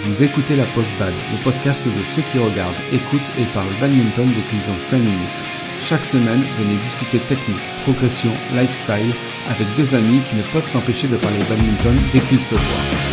Vous 0.00 0.22
écoutez 0.22 0.54
la 0.54 0.64
Post 0.66 0.92
Bad, 0.98 1.12
le 1.32 1.42
podcast 1.42 1.84
de 1.84 2.04
ceux 2.04 2.22
qui 2.22 2.38
regardent, 2.38 2.76
écoutent 2.92 3.32
et 3.36 3.44
parlent 3.52 3.78
badminton 3.80 4.28
dès 4.32 4.42
qu'ils 4.42 4.70
ont 4.70 4.78
5 4.78 4.98
minutes. 4.98 5.42
Chaque 5.80 6.04
semaine, 6.04 6.44
venez 6.56 6.76
discuter 6.76 7.18
technique, 7.18 7.58
progression, 7.82 8.32
lifestyle 8.52 9.12
avec 9.48 9.66
deux 9.76 9.96
amis 9.96 10.20
qui 10.22 10.36
ne 10.36 10.42
peuvent 10.52 10.68
s'empêcher 10.68 11.08
de 11.08 11.16
parler 11.16 11.38
badminton 11.48 11.96
dès 12.12 12.20
qu'ils 12.20 12.40
se 12.40 12.54
voient. 12.54 13.08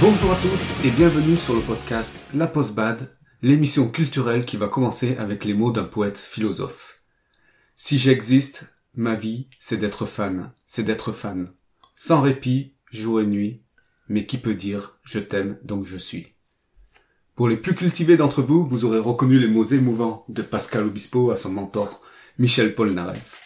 Bonjour 0.00 0.32
à 0.32 0.36
tous 0.36 0.74
et 0.84 0.90
bienvenue 0.90 1.36
sur 1.36 1.54
le 1.54 1.60
podcast 1.60 2.16
La 2.34 2.48
Post 2.48 2.74
Bad, 2.74 3.08
l'émission 3.42 3.88
culturelle 3.88 4.44
qui 4.44 4.56
va 4.56 4.68
commencer 4.68 5.16
avec 5.16 5.44
les 5.44 5.54
mots 5.54 5.72
d'un 5.72 5.84
poète 5.84 6.18
philosophe. 6.18 7.00
Si 7.76 7.98
j'existe, 7.98 8.74
ma 8.94 9.14
vie, 9.14 9.48
c'est 9.58 9.78
d'être 9.78 10.04
fan, 10.04 10.52
c'est 10.66 10.82
d'être 10.82 11.12
fan. 11.12 11.52
Sans 11.94 12.20
répit, 12.20 12.74
jour 12.92 13.20
et 13.20 13.26
nuit, 13.26 13.62
mais 14.08 14.26
qui 14.26 14.38
peut 14.38 14.54
dire 14.54 14.98
je 15.02 15.18
t'aime 15.18 15.58
donc 15.64 15.86
je 15.86 15.96
suis. 15.96 16.34
Pour 17.34 17.48
les 17.48 17.56
plus 17.56 17.74
cultivés 17.74 18.18
d'entre 18.18 18.42
vous, 18.42 18.66
vous 18.66 18.84
aurez 18.84 18.98
reconnu 18.98 19.38
les 19.38 19.48
mots 19.48 19.64
émouvants 19.64 20.24
de 20.28 20.42
Pascal 20.42 20.84
Obispo 20.84 21.30
à 21.30 21.36
son 21.36 21.50
mentor, 21.50 22.02
Michel 22.38 22.74
Polnareff. 22.74 23.40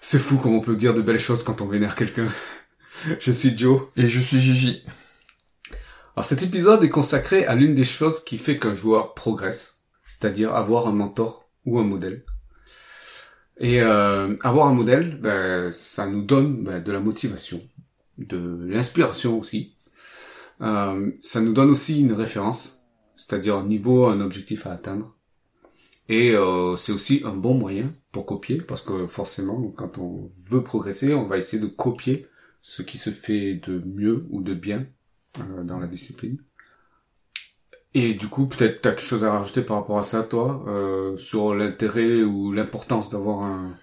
C'est 0.00 0.18
fou 0.18 0.36
comme 0.36 0.54
on 0.54 0.60
peut 0.60 0.76
dire 0.76 0.94
de 0.94 1.02
belles 1.02 1.18
choses 1.18 1.42
quand 1.42 1.60
on 1.60 1.66
vénère 1.66 1.96
quelqu'un. 1.96 2.28
Je 3.18 3.32
suis 3.32 3.56
Joe. 3.56 3.82
Et 3.96 4.08
je 4.08 4.20
suis 4.20 4.40
Gigi. 4.40 4.84
Alors 6.16 6.24
cet 6.24 6.44
épisode 6.44 6.84
est 6.84 6.90
consacré 6.90 7.44
à 7.44 7.56
l'une 7.56 7.74
des 7.74 7.84
choses 7.84 8.22
qui 8.22 8.38
fait 8.38 8.56
qu'un 8.56 8.74
joueur 8.74 9.14
progresse, 9.14 9.82
c'est-à-dire 10.06 10.54
avoir 10.54 10.86
un 10.86 10.92
mentor 10.92 11.48
ou 11.66 11.80
un 11.80 11.84
modèle. 11.84 12.24
Et 13.58 13.82
euh, 13.82 14.36
avoir 14.42 14.68
un 14.68 14.74
modèle, 14.74 15.18
ben, 15.20 15.72
ça 15.72 16.06
nous 16.06 16.22
donne 16.22 16.62
ben, 16.62 16.80
de 16.80 16.92
la 16.92 17.00
motivation, 17.00 17.60
de 18.18 18.64
l'inspiration 18.64 19.40
aussi. 19.40 19.74
Euh, 20.60 21.10
ça 21.18 21.40
nous 21.40 21.52
donne 21.52 21.70
aussi 21.70 22.00
une 22.00 22.12
référence, 22.12 22.84
c'est-à-dire 23.16 23.56
un 23.56 23.66
niveau, 23.66 24.06
un 24.06 24.20
objectif 24.20 24.68
à 24.68 24.72
atteindre. 24.72 25.16
Et 26.08 26.30
euh, 26.30 26.76
c'est 26.76 26.92
aussi 26.92 27.22
un 27.24 27.34
bon 27.34 27.54
moyen 27.54 27.92
pour 28.12 28.24
copier, 28.24 28.58
parce 28.58 28.82
que 28.82 29.08
forcément, 29.08 29.72
quand 29.76 29.98
on 29.98 30.28
veut 30.46 30.62
progresser, 30.62 31.12
on 31.12 31.26
va 31.26 31.38
essayer 31.38 31.60
de 31.60 31.66
copier 31.66 32.28
ce 32.60 32.82
qui 32.82 32.98
se 32.98 33.10
fait 33.10 33.54
de 33.54 33.82
mieux 33.84 34.26
ou 34.30 34.42
de 34.42 34.54
bien 34.54 34.86
euh, 35.40 35.64
dans 35.64 35.78
la 35.78 35.86
discipline. 35.86 36.38
Et 37.94 38.14
du 38.14 38.28
coup, 38.28 38.46
peut-être 38.46 38.82
t'as 38.82 38.90
quelque 38.90 39.02
chose 39.02 39.24
à 39.24 39.30
rajouter 39.32 39.62
par 39.62 39.76
rapport 39.78 39.98
à 39.98 40.02
ça, 40.02 40.22
toi, 40.24 40.64
euh, 40.66 41.16
sur 41.16 41.54
l'intérêt 41.54 42.22
ou 42.22 42.52
l'importance 42.52 43.10
d'avoir 43.10 43.42
un, 43.44 43.78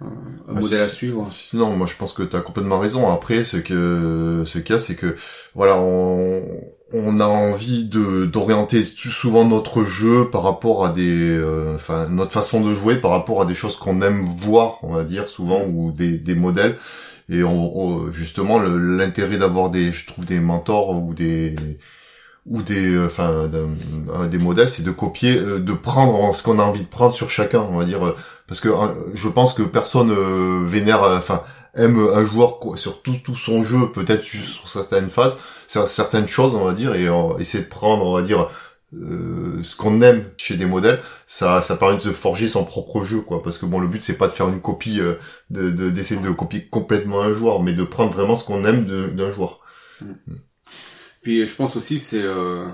un, 0.00 0.12
un 0.48 0.54
Bah, 0.54 0.60
modèle 0.60 0.82
à 0.82 0.88
suivre? 0.88 1.28
Non, 1.52 1.76
moi 1.76 1.86
je 1.86 1.96
pense 1.96 2.12
que 2.12 2.22
tu 2.22 2.36
as 2.36 2.40
complètement 2.40 2.78
raison. 2.78 3.10
Après, 3.12 3.44
ce 3.44 3.56
que 3.56 4.42
ce 4.46 4.58
qu'il 4.58 4.72
y 4.72 4.76
a, 4.76 4.78
c'est 4.78 4.96
que 4.96 5.14
voilà, 5.54 5.76
on, 5.78 6.42
on 6.92 7.20
a 7.20 7.26
envie 7.26 7.84
de 7.88 8.26
d'orienter 8.26 8.84
souvent 8.84 9.44
notre 9.44 9.84
jeu 9.84 10.28
par 10.30 10.42
rapport 10.42 10.84
à 10.84 10.90
des, 10.90 11.30
euh, 11.38 11.74
enfin 11.76 12.08
notre 12.08 12.32
façon 12.32 12.60
de 12.62 12.74
jouer 12.74 12.96
par 12.96 13.10
rapport 13.12 13.42
à 13.42 13.46
des 13.46 13.54
choses 13.54 13.76
qu'on 13.76 14.00
aime 14.02 14.24
voir, 14.26 14.78
on 14.82 14.94
va 14.94 15.04
dire 15.04 15.28
souvent, 15.28 15.62
ou 15.66 15.92
des, 15.92 16.18
des 16.18 16.34
modèles. 16.34 16.76
Et 17.30 17.44
on, 17.44 18.10
justement, 18.10 18.58
l'intérêt 18.60 19.38
d'avoir 19.38 19.70
des, 19.70 19.92
je 19.92 20.06
trouve 20.06 20.24
des 20.24 20.40
mentors 20.40 20.90
ou 20.90 21.14
des 21.14 21.54
ou 22.46 22.62
des 22.62 22.94
euh, 22.94 23.06
enfin 23.06 23.50
euh, 23.52 24.26
des 24.28 24.38
modèles 24.38 24.68
c'est 24.68 24.82
de 24.82 24.90
copier 24.90 25.36
euh, 25.38 25.58
de 25.58 25.72
prendre 25.72 26.34
ce 26.34 26.42
qu'on 26.42 26.58
a 26.58 26.62
envie 26.62 26.82
de 26.82 26.88
prendre 26.88 27.14
sur 27.14 27.30
chacun 27.30 27.60
on 27.70 27.78
va 27.78 27.84
dire. 27.84 28.14
Parce 28.46 28.60
que 28.60 28.68
je 29.14 29.28
pense 29.28 29.52
que 29.52 29.62
personne 29.62 30.12
vénère 30.66 31.02
enfin 31.02 31.42
aime 31.74 31.98
un 32.12 32.24
joueur 32.24 32.58
sur 32.74 33.00
tout 33.02 33.16
tout 33.22 33.36
son 33.36 33.62
jeu 33.62 33.78
peut-être 33.94 34.24
juste 34.24 34.54
sur 34.54 34.68
certaines 34.68 35.08
phases 35.08 35.38
certaines 35.68 36.26
choses 36.26 36.56
on 36.56 36.64
va 36.64 36.72
dire 36.72 36.96
et 36.96 37.06
essayer 37.38 37.62
de 37.62 37.68
prendre 37.68 38.04
on 38.04 38.16
va 38.16 38.22
dire 38.22 38.48
euh, 38.94 39.62
ce 39.62 39.76
qu'on 39.76 40.00
aime 40.02 40.24
chez 40.36 40.56
des 40.56 40.66
modèles 40.66 41.00
ça 41.26 41.62
ça 41.62 41.76
permet 41.76 41.94
de 41.96 42.00
se 42.00 42.10
forger 42.12 42.48
son 42.48 42.64
propre 42.64 43.04
jeu 43.04 43.20
quoi. 43.20 43.42
Parce 43.42 43.58
que 43.58 43.66
bon 43.66 43.78
le 43.80 43.88
but 43.88 44.02
c'est 44.02 44.18
pas 44.18 44.26
de 44.26 44.32
faire 44.32 44.48
une 44.48 44.60
copie 44.60 45.00
euh, 45.00 45.14
de 45.50 45.70
de- 45.70 45.90
d'essayer 45.90 46.20
de 46.20 46.30
copier 46.30 46.66
complètement 46.68 47.22
un 47.22 47.32
joueur 47.32 47.62
mais 47.62 47.72
de 47.74 47.84
prendre 47.84 48.12
vraiment 48.12 48.34
ce 48.34 48.44
qu'on 48.44 48.64
aime 48.64 48.84
d'un 49.14 49.30
joueur. 49.30 49.60
Puis 51.22 51.44
je 51.46 51.56
pense 51.56 51.76
aussi 51.76 51.98
c'est 51.98 52.22
euh, 52.22 52.66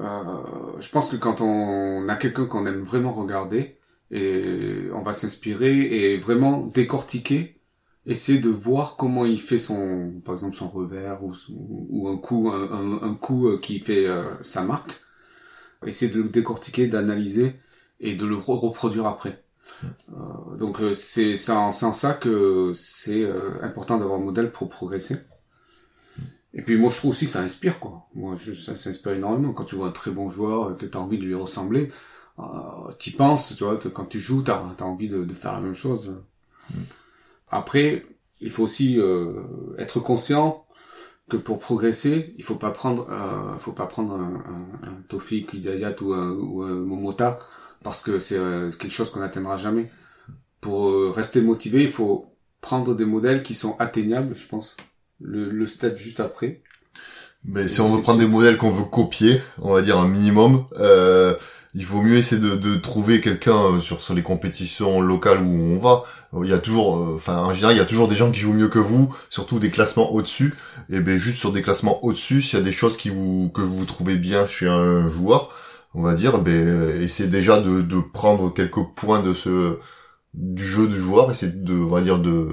euh, 0.00 0.80
je 0.80 0.90
pense 0.90 1.10
que 1.10 1.16
quand 1.16 1.40
on 1.42 2.08
a 2.08 2.16
quelqu'un 2.16 2.46
qu'on 2.46 2.66
aime 2.66 2.82
vraiment 2.84 3.12
regarder 3.14 3.78
et 4.10 4.88
on 4.94 5.02
va 5.02 5.12
s'inspirer 5.14 6.12
et 6.14 6.18
vraiment 6.18 6.60
décortiquer, 6.66 7.60
essayer 8.06 8.38
de 8.40 8.50
voir 8.50 8.96
comment 8.96 9.26
il 9.26 9.40
fait 9.40 9.58
son 9.58 10.22
par 10.24 10.34
exemple 10.34 10.56
son 10.56 10.68
revers 10.68 11.22
ou 11.24 11.32
ou 11.50 12.08
un 12.08 12.18
coup 12.18 12.50
un, 12.52 12.72
un- 12.72 13.02
un 13.02 13.14
coup 13.16 13.58
qui 13.58 13.80
fait 13.80 14.06
euh, 14.06 14.24
sa 14.44 14.62
marque, 14.64 14.92
essayer 15.86 16.10
de 16.12 16.22
le 16.22 16.28
décortiquer, 16.28 16.86
d'analyser 16.86 17.56
et 18.00 18.14
de 18.14 18.26
le 18.26 18.36
re- 18.36 18.58
reproduire 18.58 19.06
après. 19.06 19.44
Euh, 20.12 20.56
donc 20.56 20.80
euh, 20.80 20.94
c'est 20.94 21.36
en, 21.50 21.68
en 21.68 21.92
ça 21.92 22.14
que 22.14 22.72
c'est 22.74 23.22
euh, 23.22 23.62
important 23.62 23.98
d'avoir 23.98 24.18
un 24.20 24.22
modèle 24.24 24.50
pour 24.52 24.68
progresser. 24.68 25.16
Et 26.52 26.62
puis 26.62 26.76
moi 26.78 26.90
je 26.90 26.96
trouve 26.96 27.10
aussi 27.10 27.26
ça 27.26 27.40
inspire 27.40 27.78
quoi. 27.80 28.06
Moi 28.14 28.36
je, 28.36 28.52
ça, 28.52 28.76
ça 28.76 28.90
inspire 28.90 29.12
énormément 29.12 29.52
quand 29.52 29.64
tu 29.64 29.74
vois 29.76 29.88
un 29.88 29.92
très 29.92 30.10
bon 30.10 30.30
joueur 30.30 30.68
euh, 30.70 30.74
que 30.74 30.86
tu 30.86 30.96
as 30.96 31.00
envie 31.00 31.18
de 31.18 31.24
lui 31.24 31.34
ressembler. 31.34 31.90
Euh, 32.38 32.42
t'y 32.98 33.12
penses, 33.12 33.54
tu 33.56 33.64
vois, 33.64 33.78
quand 33.92 34.06
tu 34.06 34.20
joues, 34.20 34.42
t'as 34.42 34.60
as 34.78 34.84
envie 34.84 35.08
de, 35.08 35.24
de 35.24 35.34
faire 35.34 35.52
la 35.52 35.60
même 35.60 35.74
chose. 35.74 36.16
Après, 37.48 38.06
il 38.40 38.50
faut 38.50 38.64
aussi 38.64 38.98
être 39.78 40.00
conscient 40.00 40.63
que 41.30 41.36
pour 41.36 41.58
progresser, 41.58 42.34
il 42.36 42.44
faut 42.44 42.56
pas 42.56 42.70
prendre, 42.70 43.08
euh, 43.10 43.58
faut 43.58 43.72
pas 43.72 43.86
prendre 43.86 44.14
un, 44.14 44.34
un, 44.34 44.88
un 44.88 45.02
Tofik, 45.08 45.54
Hidayat 45.54 46.02
ou 46.02 46.12
un, 46.12 46.32
ou 46.32 46.62
un 46.62 46.74
Momota 46.74 47.38
parce 47.84 48.02
que 48.02 48.18
c'est 48.18 48.38
euh, 48.38 48.70
quelque 48.72 48.92
chose 48.92 49.10
qu'on 49.10 49.20
n'atteindra 49.20 49.56
jamais. 49.56 49.90
Pour 50.60 50.88
euh, 50.88 51.10
rester 51.10 51.40
motivé, 51.40 51.82
il 51.82 51.88
faut 51.88 52.34
prendre 52.60 52.94
des 52.94 53.04
modèles 53.04 53.42
qui 53.42 53.54
sont 53.54 53.76
atteignables, 53.78 54.34
je 54.34 54.48
pense. 54.48 54.76
Le, 55.20 55.50
le 55.50 55.66
step 55.66 55.96
juste 55.96 56.18
après. 56.18 56.62
Mais 57.44 57.68
si 57.68 57.80
on 57.82 57.86
veut 57.86 58.02
prendre 58.02 58.20
des 58.20 58.26
modèles 58.26 58.56
qu'on 58.56 58.70
veut 58.70 58.86
copier, 58.86 59.42
on 59.60 59.74
va 59.74 59.82
dire 59.82 59.98
un 59.98 60.08
minimum, 60.08 60.64
euh, 60.78 61.34
il 61.74 61.84
vaut 61.84 62.02
mieux 62.02 62.16
essayer 62.16 62.40
de, 62.40 62.74
trouver 62.76 63.20
quelqu'un 63.20 63.56
euh, 63.56 63.80
sur, 63.80 64.14
les 64.14 64.22
compétitions 64.22 65.00
locales 65.00 65.40
où 65.40 65.74
on 65.74 65.78
va. 65.78 66.04
Il 66.42 66.48
y 66.48 66.52
a 66.52 66.58
toujours, 66.58 66.96
euh, 66.96 67.14
enfin 67.16 67.38
en 67.38 67.52
général, 67.52 67.74
il 67.74 67.78
y 67.78 67.82
a 67.82 67.84
toujours 67.84 68.08
des 68.08 68.16
gens 68.16 68.30
qui 68.30 68.40
jouent 68.40 68.52
mieux 68.52 68.68
que 68.68 68.78
vous, 68.78 69.14
surtout 69.28 69.58
des 69.58 69.70
classements 69.70 70.12
au-dessus. 70.12 70.54
Et 70.90 71.00
ben 71.00 71.18
juste 71.18 71.38
sur 71.38 71.52
des 71.52 71.62
classements 71.62 72.04
au-dessus, 72.04 72.42
s'il 72.42 72.58
y 72.58 72.62
a 72.62 72.64
des 72.64 72.72
choses 72.72 72.96
qui 72.96 73.10
vous 73.10 73.50
que 73.54 73.60
vous 73.60 73.84
trouvez 73.84 74.16
bien 74.16 74.46
chez 74.46 74.66
un 74.68 75.08
joueur, 75.08 75.50
on 75.94 76.02
va 76.02 76.14
dire, 76.14 76.38
ben 76.38 76.52
euh, 76.52 77.02
essayez 77.02 77.28
déjà 77.28 77.60
de 77.60 78.00
prendre 78.12 78.52
quelques 78.52 78.84
points 78.94 79.20
de 79.20 79.34
ce 79.34 79.78
du 80.34 80.64
jeu 80.64 80.86
du 80.88 80.98
joueur, 80.98 81.30
essayer 81.30 81.52
de, 81.52 81.74
on 81.74 81.88
va 81.90 82.00
dire 82.00 82.18
de, 82.18 82.48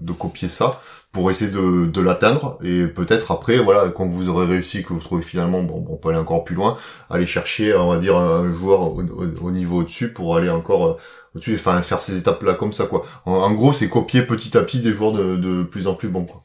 de 0.00 0.12
copier 0.12 0.48
ça 0.48 0.80
pour 1.12 1.30
essayer 1.30 1.50
de, 1.50 1.86
de 1.86 2.00
l'atteindre 2.00 2.58
et 2.62 2.86
peut-être 2.86 3.30
après 3.30 3.58
voilà 3.58 3.88
quand 3.90 4.06
vous 4.06 4.28
aurez 4.28 4.46
réussi 4.46 4.82
que 4.82 4.92
vous 4.92 5.00
trouvez 5.00 5.22
finalement 5.22 5.62
bon, 5.62 5.80
bon, 5.80 5.94
on 5.94 5.96
peut 5.96 6.10
aller 6.10 6.18
encore 6.18 6.44
plus 6.44 6.54
loin 6.54 6.76
aller 7.08 7.24
chercher 7.26 7.74
on 7.74 7.88
va 7.88 7.98
dire 7.98 8.16
un 8.18 8.52
joueur 8.52 8.82
au, 8.82 9.00
au- 9.02 9.46
au 9.46 9.50
niveau 9.50 9.80
au-dessus 9.80 10.12
pour 10.12 10.36
aller 10.36 10.50
encore 10.50 10.86
euh, 10.86 10.96
au-dessus 11.34 11.54
enfin 11.54 11.80
faire 11.80 12.02
ces 12.02 12.18
étapes 12.18 12.42
là 12.42 12.52
comme 12.54 12.72
ça 12.74 12.84
quoi 12.86 13.04
en, 13.24 13.32
en 13.32 13.52
gros 13.54 13.72
c'est 13.72 13.88
copier 13.88 14.22
petit 14.22 14.56
à 14.58 14.62
petit 14.62 14.80
des 14.80 14.92
joueurs 14.92 15.12
de, 15.12 15.36
de 15.36 15.62
plus 15.62 15.86
en 15.88 15.94
plus 15.94 16.08
bons 16.08 16.24
quoi 16.26 16.42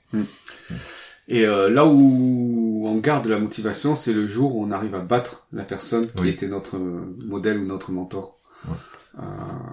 Et 1.27 1.45
euh, 1.45 1.69
là 1.69 1.86
où 1.86 2.83
on 2.88 2.98
garde 2.98 3.27
la 3.27 3.39
motivation, 3.39 3.95
c'est 3.95 4.12
le 4.13 4.27
jour 4.27 4.56
où 4.56 4.63
on 4.66 4.71
arrive 4.71 4.95
à 4.95 5.00
battre 5.00 5.45
la 5.54 5.63
personne 5.63 6.06
qui 6.07 6.21
Oui. 6.21 6.30
était 6.30 6.48
notre 6.48 6.77
euh, 6.77 7.16
modèle 7.25 7.60
ou 7.60 7.66
notre 7.66 7.92
mentor. 7.92 8.38
Ouais. 8.68 8.74
Euh, 9.19 9.22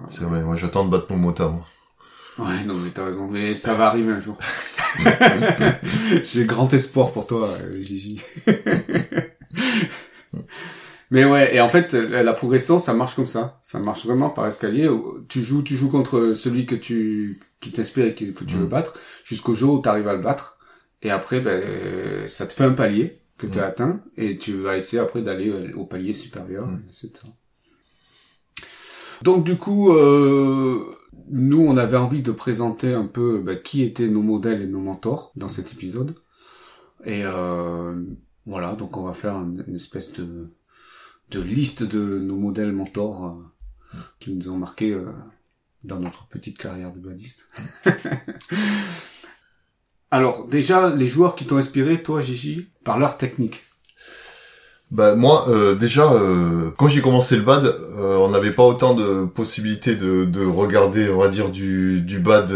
c'est 0.09 0.23
vrai 0.23 0.43
moi 0.43 0.55
j'attends 0.57 0.85
de 0.85 0.91
battre 0.91 1.07
mon 1.11 1.17
mota 1.17 1.47
moi. 1.47 1.65
ouais, 2.39 2.63
non 2.65 2.75
mais 2.75 2.89
t'as 2.89 3.05
raison, 3.05 3.27
mais 3.29 3.55
ça 3.55 3.73
va 3.73 3.87
arriver 3.87 4.11
un 4.11 4.19
jour. 4.19 4.37
J'ai 6.23 6.45
grand 6.45 6.73
espoir 6.73 7.11
pour 7.11 7.25
toi, 7.25 7.47
euh, 7.49 7.71
Gigi. 7.81 8.21
mais 11.11 11.25
ouais, 11.25 11.55
et 11.55 11.61
en 11.61 11.69
fait, 11.69 11.93
la 11.93 12.21
la 12.23 12.33
progression, 12.33 12.79
ça 12.79 12.93
marche 12.93 13.15
comme 13.15 13.27
ça. 13.27 13.59
Ça 13.61 13.79
marche 13.79 14.05
vraiment 14.05 14.29
par 14.29 14.45
escalier. 14.47 14.89
Tu 15.27 15.41
joues, 15.41 15.63
tu 15.63 15.75
joues 15.75 15.89
contre 15.89 16.33
celui 16.33 16.65
que 16.65 16.75
tu 16.75 17.39
qui 17.61 17.71
t'inspire 17.71 18.05
et 18.05 18.13
que, 18.13 18.43
tu 18.43 18.55
veux 18.55 18.65
Mm. 18.65 18.69
battre, 18.69 18.93
jusqu'au 19.23 19.53
jour 19.55 19.79
où 19.79 19.81
tu 19.81 19.89
arrives 19.89 20.07
à 20.07 20.13
le 20.13 20.21
battre. 20.21 20.57
Et 21.01 21.11
après, 21.11 21.39
ben, 21.41 22.27
ça 22.27 22.45
te 22.47 22.53
fait 22.53 22.63
un 22.63 22.71
palier 22.73 23.21
que 23.37 23.47
tu 23.47 23.57
as 23.59 23.63
Mm. 23.63 23.69
atteint, 23.69 23.99
et 24.17 24.37
tu 24.37 24.53
vas 24.57 24.77
essayer 24.77 25.01
après 25.01 25.21
d'aller 25.21 25.49
euh, 25.49 25.71
au 25.75 25.85
palier 25.85 26.13
supérieur, 26.13 26.67
Mm. 26.67 26.81
etc. 26.87 27.11
Donc 29.23 29.43
du 29.43 29.57
coup, 29.57 29.91
euh, 29.91 30.95
nous, 31.29 31.61
on 31.61 31.77
avait 31.77 31.97
envie 31.97 32.21
de 32.21 32.31
présenter 32.31 32.93
un 32.93 33.05
peu 33.05 33.39
ben, 33.39 33.59
qui 33.61 33.83
étaient 33.83 34.07
nos 34.07 34.21
modèles 34.21 34.61
et 34.61 34.67
nos 34.67 34.79
mentors 34.79 35.31
dans 35.35 35.47
cet 35.47 35.73
épisode. 35.73 36.15
Et 37.05 37.23
euh, 37.25 38.01
voilà, 38.45 38.73
donc 38.73 38.97
on 38.97 39.03
va 39.03 39.13
faire 39.13 39.35
une, 39.35 39.63
espèce 39.75 40.11
de, 40.13 40.49
de 41.31 41.41
liste 41.41 41.83
de 41.83 42.19
nos 42.19 42.35
modèles 42.35 42.71
mentors. 42.71 43.25
euh, 43.25 43.43
qui 44.19 44.33
nous 44.33 44.49
ont 44.49 44.57
marqué 44.57 44.95
dans 45.83 45.99
notre 45.99 46.27
petite 46.27 46.59
carrière 46.59 46.93
de 46.93 46.99
badiste. 46.99 47.47
Alors, 50.11 50.47
déjà, 50.47 50.93
les 50.93 51.07
joueurs 51.07 51.35
qui 51.35 51.45
t'ont 51.45 51.57
inspiré, 51.57 52.01
toi, 52.01 52.21
Gigi, 52.21 52.69
par 52.83 52.99
leur 52.99 53.17
technique. 53.17 53.63
Bah 54.91 55.13
moi 55.13 55.45
euh, 55.49 55.75
déjà 55.75 56.11
euh, 56.11 56.71
quand 56.75 56.87
j'ai 56.87 57.01
commencé 57.01 57.35
le 57.35 57.43
bad, 57.43 57.63
euh, 57.65 58.17
on 58.17 58.29
n'avait 58.29 58.49
pas 58.49 58.63
autant 58.63 58.95
de 58.95 59.23
possibilités 59.25 59.95
de, 59.95 60.25
de 60.25 60.43
regarder 60.43 61.09
on 61.11 61.19
va 61.19 61.27
dire 61.27 61.49
du, 61.51 62.01
du 62.01 62.17
bad 62.17 62.51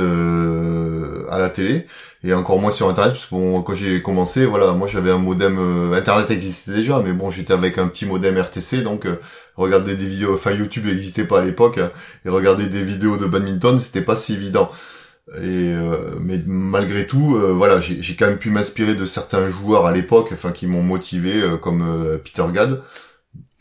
à 1.29 1.37
la 1.37 1.49
télé 1.49 1.85
et 2.23 2.33
encore 2.33 2.59
moins 2.59 2.71
sur 2.71 2.89
internet 2.89 3.13
parce 3.13 3.27
que 3.27 3.35
bon 3.35 3.61
quand 3.61 3.75
j'ai 3.75 4.01
commencé 4.01 4.47
voilà 4.47 4.71
moi 4.73 4.87
j'avais 4.87 5.11
un 5.11 5.19
modem 5.19 5.59
internet 5.93 6.31
existait 6.31 6.73
déjà 6.73 7.03
mais 7.05 7.13
bon 7.13 7.29
j'étais 7.29 7.53
avec 7.53 7.77
un 7.77 7.87
petit 7.87 8.07
modem 8.07 8.35
RTC 8.39 8.81
donc 8.81 9.05
regarder 9.55 9.95
des 9.95 10.07
vidéos 10.07 10.33
enfin 10.33 10.51
YouTube 10.51 10.85
n'existait 10.87 11.25
pas 11.25 11.39
à 11.39 11.43
l'époque 11.43 11.77
hein, 11.77 11.91
et 12.25 12.29
regarder 12.29 12.65
des 12.65 12.83
vidéos 12.83 13.17
de 13.17 13.27
badminton 13.27 13.79
c'était 13.79 14.01
pas 14.01 14.15
si 14.15 14.33
évident. 14.33 14.71
Et 15.29 15.73
euh, 15.73 16.15
mais 16.19 16.37
malgré 16.45 17.07
tout, 17.07 17.37
euh, 17.37 17.53
voilà, 17.53 17.79
j'ai 17.79 18.15
quand 18.15 18.27
même 18.27 18.37
pu 18.37 18.49
m'inspirer 18.49 18.93
de 18.93 19.05
certains 19.05 19.49
joueurs 19.49 19.85
à 19.85 19.93
l'époque, 19.93 20.29
enfin 20.33 20.51
qui 20.51 20.67
m'ont 20.67 20.83
motivé, 20.83 21.41
euh, 21.41 21.57
comme 21.57 21.83
Peter 22.23 22.43
Gad, 22.53 22.81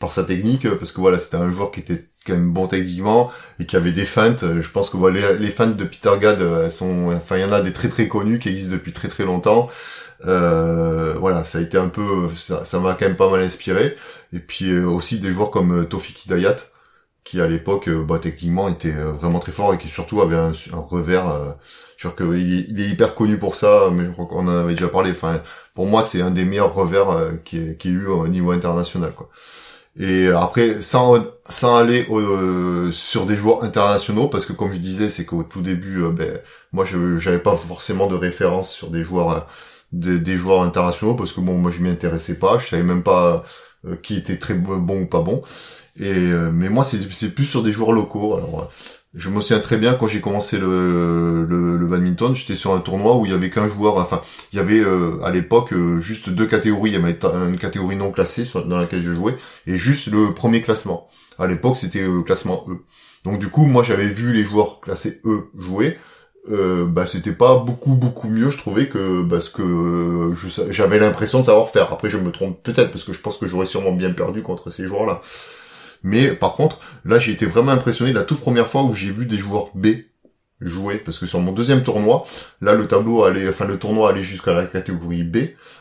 par 0.00 0.12
sa 0.12 0.24
technique, 0.24 0.68
parce 0.78 0.90
que 0.92 1.00
voilà, 1.00 1.18
c'était 1.20 1.36
un 1.36 1.50
joueur 1.52 1.70
qui 1.70 1.80
était 1.80 2.04
quand 2.26 2.32
même 2.34 2.52
bon 2.52 2.66
techniquement 2.66 3.30
et 3.60 3.66
qui 3.66 3.76
avait 3.76 3.92
des 3.92 4.04
feintes. 4.04 4.44
Je 4.60 4.70
pense 4.70 4.90
que 4.90 4.96
voilà, 4.96 5.32
les, 5.34 5.38
les 5.38 5.50
feintes 5.50 5.76
de 5.76 5.84
Peter 5.84 6.10
Gad, 6.20 6.68
sont, 6.70 7.12
enfin, 7.16 7.36
il 7.36 7.42
y 7.42 7.44
en 7.44 7.52
a 7.52 7.60
des 7.60 7.72
très 7.72 7.88
très 7.88 8.08
connus 8.08 8.40
qui 8.40 8.48
existent 8.48 8.74
depuis 8.74 8.92
très 8.92 9.08
très 9.08 9.24
longtemps. 9.24 9.68
voilà, 10.24 11.44
ça 11.44 11.58
a 11.58 11.60
été 11.60 11.78
un 11.78 11.88
peu, 11.88 12.28
ça 12.36 12.80
m'a 12.80 12.94
quand 12.94 13.06
même 13.06 13.16
pas 13.16 13.30
mal 13.30 13.40
inspiré. 13.40 13.96
Et 14.32 14.40
puis 14.40 14.76
aussi 14.80 15.20
des 15.20 15.30
joueurs 15.30 15.50
comme 15.52 15.86
Tofik 15.88 16.26
Hidayat, 16.26 16.56
qui 17.24 17.40
à 17.40 17.46
l'époque, 17.46 17.88
euh, 17.88 18.02
bah, 18.02 18.18
techniquement, 18.20 18.68
était 18.68 18.94
euh, 18.94 19.12
vraiment 19.12 19.38
très 19.38 19.52
fort 19.52 19.74
et 19.74 19.78
qui 19.78 19.88
surtout 19.88 20.20
avait 20.22 20.36
un, 20.36 20.52
revers. 20.72 21.28
Euh, 21.28 21.52
je 21.96 22.08
qu'il 22.08 22.34
est, 22.34 22.64
il 22.68 22.80
est 22.80 22.88
hyper 22.88 23.14
connu 23.14 23.38
pour 23.38 23.54
ça, 23.54 23.90
mais 23.92 24.04
je 24.06 24.10
crois 24.10 24.26
qu'on 24.26 24.48
en 24.48 24.58
avait 24.64 24.74
déjà 24.74 24.88
parlé. 24.88 25.12
Enfin, 25.12 25.40
pour 25.74 25.86
moi, 25.86 26.02
c'est 26.02 26.20
un 26.20 26.32
des 26.32 26.44
meilleurs 26.44 26.74
revers 26.74 27.10
euh, 27.10 27.32
qui 27.44 27.58
ait 27.58 27.76
eu 27.84 28.06
au 28.06 28.26
niveau 28.28 28.50
international, 28.50 29.12
quoi. 29.12 29.28
Et 30.00 30.28
après, 30.28 30.80
sans, 30.80 31.22
sans 31.48 31.76
aller 31.76 32.06
sur 32.92 33.26
des 33.26 33.36
joueurs 33.36 33.62
internationaux, 33.62 34.28
parce 34.28 34.46
que 34.46 34.54
comme 34.54 34.72
je 34.72 34.78
disais, 34.78 35.10
c'est 35.10 35.26
qu'au 35.26 35.42
tout 35.42 35.60
début, 35.60 36.02
ben, 36.12 36.40
moi, 36.72 36.86
je 36.86 37.18
j'avais 37.18 37.38
pas 37.38 37.54
forcément 37.54 38.06
de 38.06 38.14
référence 38.14 38.72
sur 38.72 38.88
des 38.88 39.02
joueurs, 39.04 39.46
des, 39.92 40.18
des 40.18 40.36
joueurs 40.36 40.62
internationaux, 40.62 41.14
parce 41.14 41.32
que 41.32 41.42
bon, 41.42 41.58
moi, 41.58 41.70
je 41.70 41.82
m'y 41.82 41.90
intéressais 41.90 42.38
pas, 42.38 42.56
je 42.58 42.68
savais 42.68 42.82
même 42.82 43.02
pas 43.02 43.44
qui 44.02 44.16
était 44.16 44.38
très 44.38 44.54
bon 44.54 45.02
ou 45.02 45.06
pas 45.06 45.20
bon. 45.20 45.42
Et 45.98 46.10
euh, 46.10 46.50
mais 46.52 46.68
moi 46.70 46.84
c'est 46.84 47.34
plus 47.34 47.44
sur 47.44 47.62
des 47.62 47.72
joueurs 47.72 47.92
locaux. 47.92 48.34
Alors 48.36 48.60
euh, 48.62 48.64
je 49.14 49.28
me 49.28 49.40
souviens 49.42 49.60
très 49.60 49.76
bien 49.76 49.92
quand 49.94 50.06
j'ai 50.06 50.22
commencé 50.22 50.58
le, 50.58 51.44
le, 51.44 51.76
le 51.76 51.86
badminton, 51.86 52.34
j'étais 52.34 52.56
sur 52.56 52.72
un 52.72 52.80
tournoi 52.80 53.16
où 53.18 53.26
il 53.26 53.32
y 53.32 53.34
avait 53.34 53.50
qu'un 53.50 53.68
joueur. 53.68 53.96
Enfin, 53.98 54.22
il 54.52 54.56
y 54.56 54.60
avait 54.60 54.80
euh, 54.80 55.22
à 55.22 55.30
l'époque 55.30 55.74
juste 56.00 56.30
deux 56.30 56.46
catégories. 56.46 56.90
Il 56.90 56.94
y 56.94 56.96
avait 56.96 57.18
une 57.48 57.58
catégorie 57.58 57.96
non 57.96 58.10
classée 58.10 58.44
dans 58.66 58.78
laquelle 58.78 59.02
je 59.02 59.12
jouais 59.12 59.36
et 59.66 59.76
juste 59.76 60.06
le 60.06 60.32
premier 60.34 60.62
classement. 60.62 61.08
À 61.38 61.46
l'époque, 61.46 61.76
c'était 61.76 62.02
le 62.02 62.22
classement 62.22 62.64
E. 62.68 62.76
Donc 63.24 63.38
du 63.38 63.48
coup, 63.48 63.66
moi 63.66 63.82
j'avais 63.82 64.06
vu 64.06 64.32
les 64.32 64.44
joueurs 64.44 64.80
classés 64.80 65.20
E 65.26 65.50
jouer. 65.58 65.98
Euh, 66.50 66.86
bah 66.86 67.06
c'était 67.06 67.30
pas 67.30 67.58
beaucoup 67.58 67.94
beaucoup 67.94 68.28
mieux 68.28 68.50
je 68.50 68.58
trouvais 68.58 68.88
que 68.88 69.22
parce 69.22 69.48
que 69.48 70.34
j'avais 70.70 70.98
l'impression 70.98 71.38
de 71.38 71.44
savoir 71.44 71.70
faire 71.70 71.92
après 71.92 72.10
je 72.10 72.18
me 72.18 72.32
trompe 72.32 72.60
peut-être 72.64 72.90
parce 72.90 73.04
que 73.04 73.12
je 73.12 73.20
pense 73.20 73.38
que 73.38 73.46
j'aurais 73.46 73.66
sûrement 73.66 73.92
bien 73.92 74.10
perdu 74.12 74.42
contre 74.42 74.68
ces 74.70 74.88
joueurs 74.88 75.06
là 75.06 75.20
mais 76.02 76.28
par 76.28 76.52
contre, 76.52 76.80
là 77.04 77.18
j'ai 77.18 77.32
été 77.32 77.46
vraiment 77.46 77.72
impressionné 77.72 78.12
la 78.12 78.22
toute 78.22 78.40
première 78.40 78.68
fois 78.68 78.82
où 78.82 78.92
j'ai 78.92 79.10
vu 79.10 79.26
des 79.26 79.38
joueurs 79.38 79.70
B 79.74 79.88
jouer, 80.60 80.96
parce 80.98 81.18
que 81.18 81.26
sur 81.26 81.40
mon 81.40 81.52
deuxième 81.52 81.82
tournoi, 81.82 82.24
là 82.60 82.74
le 82.74 82.86
tableau 82.86 83.24
allait, 83.24 83.48
enfin 83.48 83.64
le 83.64 83.78
tournoi 83.78 84.10
allait 84.10 84.22
jusqu'à 84.22 84.52
la 84.52 84.64
catégorie 84.64 85.24
B 85.24 85.38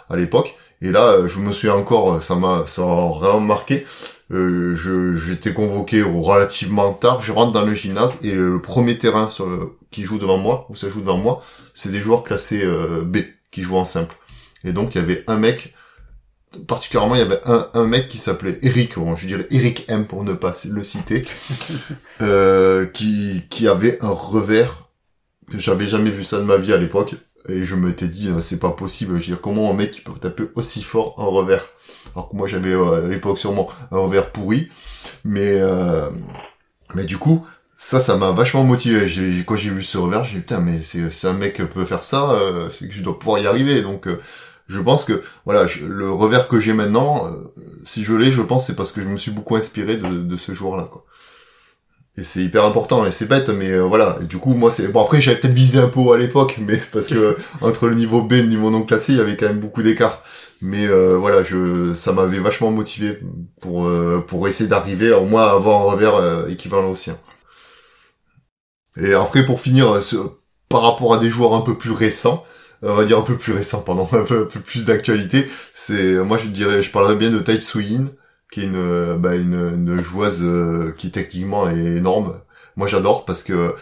à 0.09 0.15
l'époque, 0.15 0.55
et 0.81 0.91
là 0.91 1.27
je 1.27 1.39
me 1.39 1.53
suis 1.53 1.69
encore, 1.69 2.21
ça 2.21 2.35
m'a, 2.35 2.63
ça 2.67 2.83
m'a 2.83 3.09
vraiment 3.09 3.39
marqué. 3.39 3.85
Euh, 4.33 4.75
j'étais 5.17 5.53
convoqué 5.53 6.01
relativement 6.01 6.93
tard, 6.93 7.21
je 7.21 7.33
rentre 7.33 7.51
dans 7.51 7.65
le 7.65 7.73
gymnase 7.73 8.19
et 8.23 8.31
le 8.31 8.61
premier 8.61 8.97
terrain 8.97 9.29
sur 9.29 9.75
qui 9.91 10.03
joue 10.03 10.17
devant 10.17 10.37
moi, 10.37 10.67
où 10.69 10.75
ça 10.75 10.87
joue 10.87 11.01
devant 11.01 11.17
moi, 11.17 11.41
c'est 11.73 11.91
des 11.91 11.99
joueurs 11.99 12.23
classés 12.23 12.63
euh, 12.63 13.01
B 13.03 13.17
qui 13.51 13.61
jouent 13.61 13.75
en 13.75 13.85
simple. 13.85 14.15
Et 14.63 14.71
donc 14.71 14.95
il 14.95 14.99
y 14.99 15.01
avait 15.01 15.25
un 15.27 15.35
mec 15.35 15.73
particulièrement 16.67 17.15
il 17.15 17.19
y 17.19 17.23
avait 17.23 17.41
un, 17.45 17.69
un 17.73 17.85
mec 17.85 18.09
qui 18.09 18.17
s'appelait 18.17 18.59
Eric, 18.61 18.97
bon, 18.97 19.15
je 19.15 19.27
dirais 19.27 19.47
Eric 19.51 19.85
M 19.87 20.05
pour 20.05 20.23
ne 20.23 20.33
pas 20.33 20.55
le 20.69 20.83
citer, 20.83 21.25
euh, 22.21 22.85
qui, 22.85 23.43
qui 23.49 23.67
avait 23.67 23.97
un 24.01 24.09
revers 24.09 24.89
que 25.49 25.59
j'avais 25.59 25.85
jamais 25.85 26.11
vu 26.11 26.23
ça 26.23 26.37
de 26.39 26.43
ma 26.43 26.57
vie 26.57 26.73
à 26.73 26.77
l'époque 26.77 27.15
et 27.47 27.65
je 27.65 27.75
m'étais 27.75 28.07
dit 28.07 28.29
euh, 28.29 28.39
c'est 28.39 28.59
pas 28.59 28.69
possible, 28.69 29.13
je 29.13 29.17
veux 29.17 29.25
dire 29.35 29.41
comment 29.41 29.69
un 29.69 29.73
mec 29.73 29.91
qui 29.91 30.01
peut 30.01 30.13
taper 30.13 30.43
aussi 30.55 30.81
fort 30.83 31.15
un 31.17 31.25
revers? 31.25 31.67
Alors 32.15 32.29
que 32.29 32.35
moi 32.35 32.47
j'avais 32.47 32.73
euh, 32.73 33.05
à 33.05 33.07
l'époque 33.07 33.39
sûrement 33.39 33.69
un 33.91 33.97
revers 33.97 34.31
pourri 34.31 34.69
mais 35.23 35.59
euh, 35.59 36.09
mais 36.93 37.05
du 37.05 37.17
coup 37.17 37.45
ça 37.77 37.99
ça 37.99 38.15
m'a 38.17 38.31
vachement 38.31 38.63
motivé. 38.63 39.07
J'ai, 39.07 39.43
quand 39.43 39.55
j'ai 39.55 39.69
vu 39.69 39.81
ce 39.81 39.97
revers 39.97 40.23
j'ai 40.23 40.35
dit 40.35 40.41
putain 40.41 40.59
mais 40.59 40.81
c'est, 40.83 41.09
c'est 41.11 41.27
un 41.27 41.33
mec 41.33 41.55
qui 41.55 41.63
peut 41.63 41.85
faire 41.85 42.03
ça 42.03 42.39
c'est 42.77 42.87
que 42.87 42.93
je 42.93 43.01
dois 43.01 43.17
pouvoir 43.17 43.41
y 43.41 43.47
arriver 43.47 43.81
donc 43.81 44.07
je 44.71 44.79
pense 44.79 45.05
que 45.05 45.21
voilà 45.45 45.65
le 45.87 46.09
revers 46.09 46.47
que 46.47 46.59
j'ai 46.59 46.73
maintenant 46.73 47.27
euh, 47.27 47.53
si 47.85 48.03
je 48.03 48.13
l'ai 48.13 48.31
je 48.31 48.41
pense 48.41 48.65
c'est 48.65 48.75
parce 48.75 48.91
que 48.91 49.01
je 49.01 49.07
me 49.07 49.17
suis 49.17 49.31
beaucoup 49.31 49.55
inspiré 49.55 49.97
de, 49.97 50.07
de 50.07 50.37
ce 50.37 50.53
joueur 50.53 50.77
là 50.77 50.87
quoi. 50.91 51.05
Et 52.17 52.23
c'est 52.23 52.41
hyper 52.41 52.65
important 52.65 53.05
et 53.05 53.11
c'est 53.11 53.25
bête 53.25 53.47
mais 53.49 53.71
euh, 53.71 53.83
voilà. 53.83 54.17
Et 54.21 54.25
du 54.25 54.37
coup 54.37 54.53
moi 54.53 54.69
c'est 54.69 54.87
bon 54.89 55.01
après 55.01 55.21
j'avais 55.21 55.39
peut-être 55.39 55.53
visé 55.53 55.79
un 55.79 55.87
peu 55.87 56.11
à 56.11 56.17
l'époque 56.17 56.57
mais 56.65 56.77
parce 56.91 57.07
que 57.07 57.37
entre 57.61 57.87
le 57.87 57.95
niveau 57.95 58.21
B 58.21 58.33
et 58.33 58.41
le 58.41 58.47
niveau 58.47 58.69
non 58.69 58.83
classé 58.83 59.13
il 59.13 59.17
y 59.17 59.21
avait 59.21 59.37
quand 59.37 59.47
même 59.47 59.59
beaucoup 59.59 59.83
d'écart. 59.83 60.23
Mais 60.61 60.87
euh, 60.87 61.17
voilà 61.17 61.43
je 61.43 61.93
ça 61.93 62.13
m'avait 62.13 62.39
vachement 62.39 62.71
motivé 62.71 63.19
pour 63.59 63.89
pour 64.27 64.47
essayer 64.47 64.69
d'arriver 64.69 65.11
au 65.11 65.25
moins 65.25 65.43
à 65.47 65.51
avoir 65.51 65.81
un 65.81 65.91
revers 65.91 66.49
équivalent 66.49 66.91
au 66.91 66.95
sien. 66.95 67.17
Et 68.97 69.13
après 69.13 69.45
pour 69.45 69.59
finir 69.59 70.01
par 70.69 70.83
rapport 70.83 71.13
à 71.13 71.17
des 71.17 71.29
joueurs 71.29 71.53
un 71.53 71.61
peu 71.61 71.77
plus 71.77 71.91
récents 71.91 72.45
on 72.81 72.93
va 72.95 73.05
dire 73.05 73.19
un 73.19 73.23
peu 73.23 73.37
plus 73.37 73.53
récent, 73.53 73.81
pendant 73.85 74.09
un 74.11 74.23
peu, 74.23 74.47
plus 74.47 74.85
d'actualité. 74.85 75.47
C'est, 75.73 76.15
moi 76.15 76.37
je 76.37 76.47
dirais, 76.47 76.83
je 76.83 76.91
parlerais 76.91 77.15
bien 77.15 77.31
de 77.31 77.39
Tai 77.39 77.57
Tsu 77.57 77.83
qui 78.51 78.61
est 78.61 78.65
une, 78.65 79.15
bah, 79.17 79.35
une, 79.35 79.53
une 79.53 80.03
joueuse 80.03 80.41
euh, 80.43 80.93
qui 80.97 81.09
techniquement 81.09 81.69
est 81.69 81.97
énorme. 81.97 82.41
Moi 82.75 82.87
j'adore 82.87 83.25
parce 83.25 83.43
que 83.43 83.73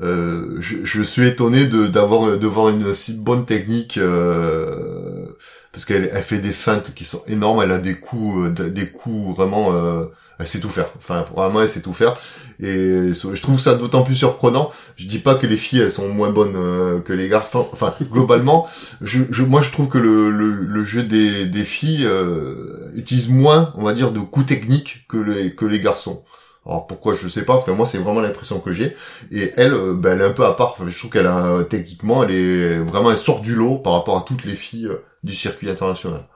euh, 0.00 0.56
je, 0.60 0.84
je, 0.84 1.02
suis 1.02 1.26
étonné 1.26 1.66
de 1.66 1.86
d'avoir 1.88 2.38
de 2.38 2.46
voir 2.46 2.68
une 2.68 2.94
si 2.94 3.14
bonne 3.14 3.44
technique 3.44 3.98
euh, 3.98 5.26
parce 5.72 5.84
qu'elle 5.84 6.08
elle 6.12 6.22
fait 6.22 6.38
des 6.38 6.52
feintes 6.52 6.94
qui 6.94 7.04
sont 7.04 7.22
énormes. 7.26 7.62
Elle 7.62 7.72
a 7.72 7.78
des 7.78 7.96
coups 7.96 8.50
euh, 8.60 8.70
des 8.70 8.88
coups 8.88 9.36
vraiment 9.36 9.72
euh, 9.74 10.04
elle 10.38 10.46
sait 10.46 10.60
tout 10.60 10.68
faire. 10.68 10.88
Enfin, 10.96 11.24
vraiment, 11.34 11.62
elle 11.62 11.68
sait 11.68 11.82
tout 11.82 11.92
faire. 11.92 12.14
Et 12.60 13.12
je 13.12 13.42
trouve 13.42 13.58
ça 13.58 13.74
d'autant 13.74 14.02
plus 14.02 14.14
surprenant. 14.14 14.70
Je 14.96 15.06
dis 15.06 15.18
pas 15.18 15.34
que 15.34 15.46
les 15.46 15.56
filles, 15.56 15.80
elles 15.80 15.90
sont 15.90 16.08
moins 16.08 16.30
bonnes 16.30 16.56
euh, 16.56 17.00
que 17.00 17.12
les 17.12 17.28
garçons. 17.28 17.68
Enfin, 17.72 17.92
globalement, 18.02 18.66
je, 19.00 19.22
je, 19.30 19.42
moi, 19.42 19.62
je 19.62 19.70
trouve 19.70 19.88
que 19.88 19.98
le, 19.98 20.30
le, 20.30 20.52
le 20.52 20.84
jeu 20.84 21.02
des, 21.02 21.46
des 21.46 21.64
filles 21.64 22.06
euh, 22.06 22.90
utilise 22.94 23.28
moins, 23.28 23.72
on 23.76 23.82
va 23.82 23.94
dire, 23.94 24.12
de 24.12 24.20
coups 24.20 24.46
techniques 24.46 25.06
que 25.08 25.16
les, 25.16 25.54
que 25.54 25.64
les 25.64 25.80
garçons. 25.80 26.22
Alors 26.66 26.86
pourquoi 26.86 27.14
je 27.14 27.28
sais 27.28 27.42
pas. 27.42 27.54
Enfin 27.54 27.72
moi 27.72 27.86
c'est 27.86 27.96
vraiment 27.96 28.20
l'impression 28.20 28.60
que 28.60 28.72
j'ai. 28.72 28.94
Et 29.32 29.52
elle, 29.56 29.72
euh, 29.72 29.94
ben, 29.94 30.12
elle 30.12 30.20
est 30.20 30.24
un 30.26 30.32
peu 30.32 30.44
à 30.44 30.52
part. 30.52 30.76
je 30.86 30.98
trouve 30.98 31.10
qu'elle 31.10 31.26
a 31.26 31.64
techniquement, 31.64 32.22
elle 32.24 32.30
est 32.30 32.76
vraiment 32.78 33.10
elle 33.10 33.16
sort 33.16 33.40
du 33.40 33.54
lot 33.54 33.78
par 33.78 33.94
rapport 33.94 34.18
à 34.18 34.24
toutes 34.26 34.44
les 34.44 34.54
filles 34.56 34.90
du 35.22 35.32
circuit 35.32 35.70
international. 35.70 36.26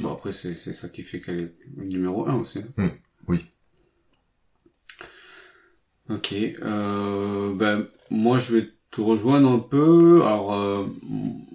Bon, 0.00 0.12
après, 0.12 0.32
c'est 0.32 0.54
ça 0.54 0.88
qui 0.88 1.02
fait 1.02 1.20
qu'elle 1.20 1.40
est 1.40 1.54
numéro 1.76 2.26
1 2.26 2.36
aussi. 2.36 2.60
Mmh, 2.76 2.86
oui. 3.28 3.44
Ok. 6.08 6.32
Euh, 6.32 7.54
ben, 7.54 7.86
moi, 8.10 8.38
je 8.38 8.56
vais 8.56 8.68
te 8.90 9.00
rejoindre 9.00 9.50
un 9.50 9.58
peu. 9.58 10.22
Alors, 10.22 10.54
euh, 10.54 10.86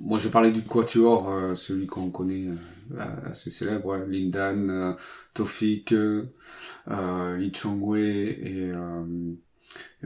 moi, 0.02 0.18
je 0.18 0.25
vais 0.25 0.32
parler 0.32 0.52
du 0.52 0.62
quatuor, 0.62 1.30
euh, 1.30 1.56
celui 1.56 1.88
qu'on 1.88 2.10
connaît 2.10 2.48
euh, 2.48 3.06
assez 3.25 3.52
célèbre, 3.52 3.98
Lindan, 3.98 4.70
euh, 4.70 4.94
Tofik, 5.34 5.92
Lee 5.92 7.52
Chongwei 7.54 8.30
et 8.30 8.72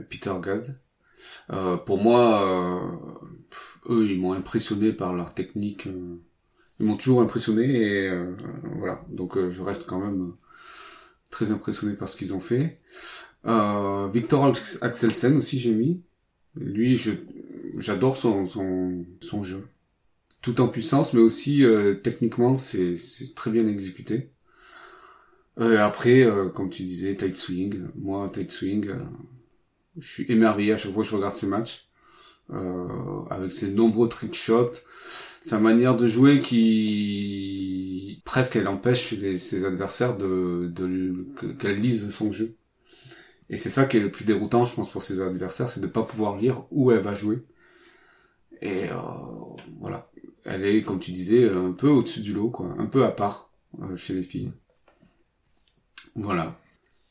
Peter 0.08 0.34
Gad. 0.42 0.80
pour 1.84 2.02
moi, 2.02 3.00
eux, 3.88 4.10
ils 4.10 4.18
m'ont 4.18 4.32
impressionné 4.32 4.92
par 4.92 5.12
leur 5.12 5.34
technique 5.34 5.86
ils 6.80 6.86
m'ont 6.86 6.96
toujours 6.96 7.20
impressionné 7.22 7.64
et 7.64 8.08
euh, 8.08 8.34
voilà. 8.78 9.04
Donc 9.08 9.36
euh, 9.36 9.50
je 9.50 9.62
reste 9.62 9.86
quand 9.86 10.00
même 10.00 10.32
très 11.30 11.52
impressionné 11.52 11.94
par 11.94 12.08
ce 12.08 12.16
qu'ils 12.16 12.34
ont 12.34 12.40
fait. 12.40 12.80
Euh, 13.46 14.08
Victor 14.12 14.52
Axelsen 14.82 15.36
aussi 15.36 15.58
j'ai 15.58 15.74
mis. 15.74 16.02
Lui, 16.56 16.96
je 16.96 17.12
j'adore 17.78 18.16
son, 18.16 18.46
son 18.46 19.06
son 19.20 19.42
jeu, 19.42 19.68
tout 20.42 20.60
en 20.60 20.68
puissance, 20.68 21.12
mais 21.14 21.20
aussi 21.20 21.64
techniquement 22.02 22.58
c'est 22.58 22.96
très 23.36 23.50
bien 23.50 23.66
exécuté. 23.68 24.32
Euh, 25.60 25.78
après, 25.80 26.22
euh, 26.22 26.48
comme 26.48 26.70
tu 26.70 26.84
disais, 26.84 27.14
tight 27.14 27.36
swing. 27.36 27.82
Moi, 27.96 28.28
tight 28.30 28.50
swing, 28.50 28.88
euh, 28.88 28.98
je 29.98 30.08
suis 30.08 30.32
émerveillé 30.32 30.72
à 30.72 30.76
chaque 30.76 30.92
fois 30.92 31.02
que 31.02 31.08
je 31.08 31.14
regarde 31.16 31.34
ces 31.34 31.46
matchs. 31.46 31.89
Euh, 32.52 33.22
avec 33.30 33.52
ses 33.52 33.70
nombreux 33.70 34.08
trick 34.08 34.34
shots, 34.34 34.72
sa 35.40 35.60
manière 35.60 35.96
de 35.96 36.08
jouer 36.08 36.40
qui 36.40 38.20
presque 38.24 38.56
elle 38.56 38.66
empêche 38.66 39.14
ses 39.36 39.64
adversaires 39.64 40.16
de, 40.16 40.68
de 40.74 41.26
qu'elle 41.60 41.80
lise 41.80 42.10
son 42.10 42.32
jeu. 42.32 42.56
Et 43.50 43.56
c'est 43.56 43.70
ça 43.70 43.84
qui 43.84 43.98
est 43.98 44.00
le 44.00 44.10
plus 44.10 44.24
déroutant, 44.24 44.64
je 44.64 44.74
pense, 44.74 44.90
pour 44.90 45.02
ses 45.02 45.20
adversaires, 45.20 45.68
c'est 45.68 45.80
de 45.80 45.86
pas 45.86 46.02
pouvoir 46.02 46.36
lire 46.36 46.64
où 46.72 46.90
elle 46.90 46.98
va 46.98 47.14
jouer. 47.14 47.44
Et 48.62 48.88
euh, 48.90 48.96
voilà, 49.78 50.10
elle 50.44 50.64
est, 50.64 50.82
comme 50.82 50.98
tu 50.98 51.12
disais, 51.12 51.48
un 51.48 51.72
peu 51.72 51.88
au-dessus 51.88 52.20
du 52.20 52.32
lot, 52.32 52.50
quoi, 52.50 52.74
un 52.78 52.86
peu 52.86 53.04
à 53.04 53.10
part 53.10 53.50
euh, 53.80 53.96
chez 53.96 54.14
les 54.14 54.22
filles. 54.22 54.52
Voilà. 56.16 56.58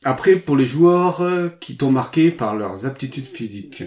Après, 0.03 0.36
pour 0.36 0.55
les 0.55 0.65
joueurs 0.65 1.22
euh, 1.22 1.50
qui 1.50 1.77
t'ont 1.77 1.91
marqué 1.91 2.31
par 2.31 2.55
leurs 2.55 2.86
aptitudes 2.86 3.25
physiques. 3.25 3.84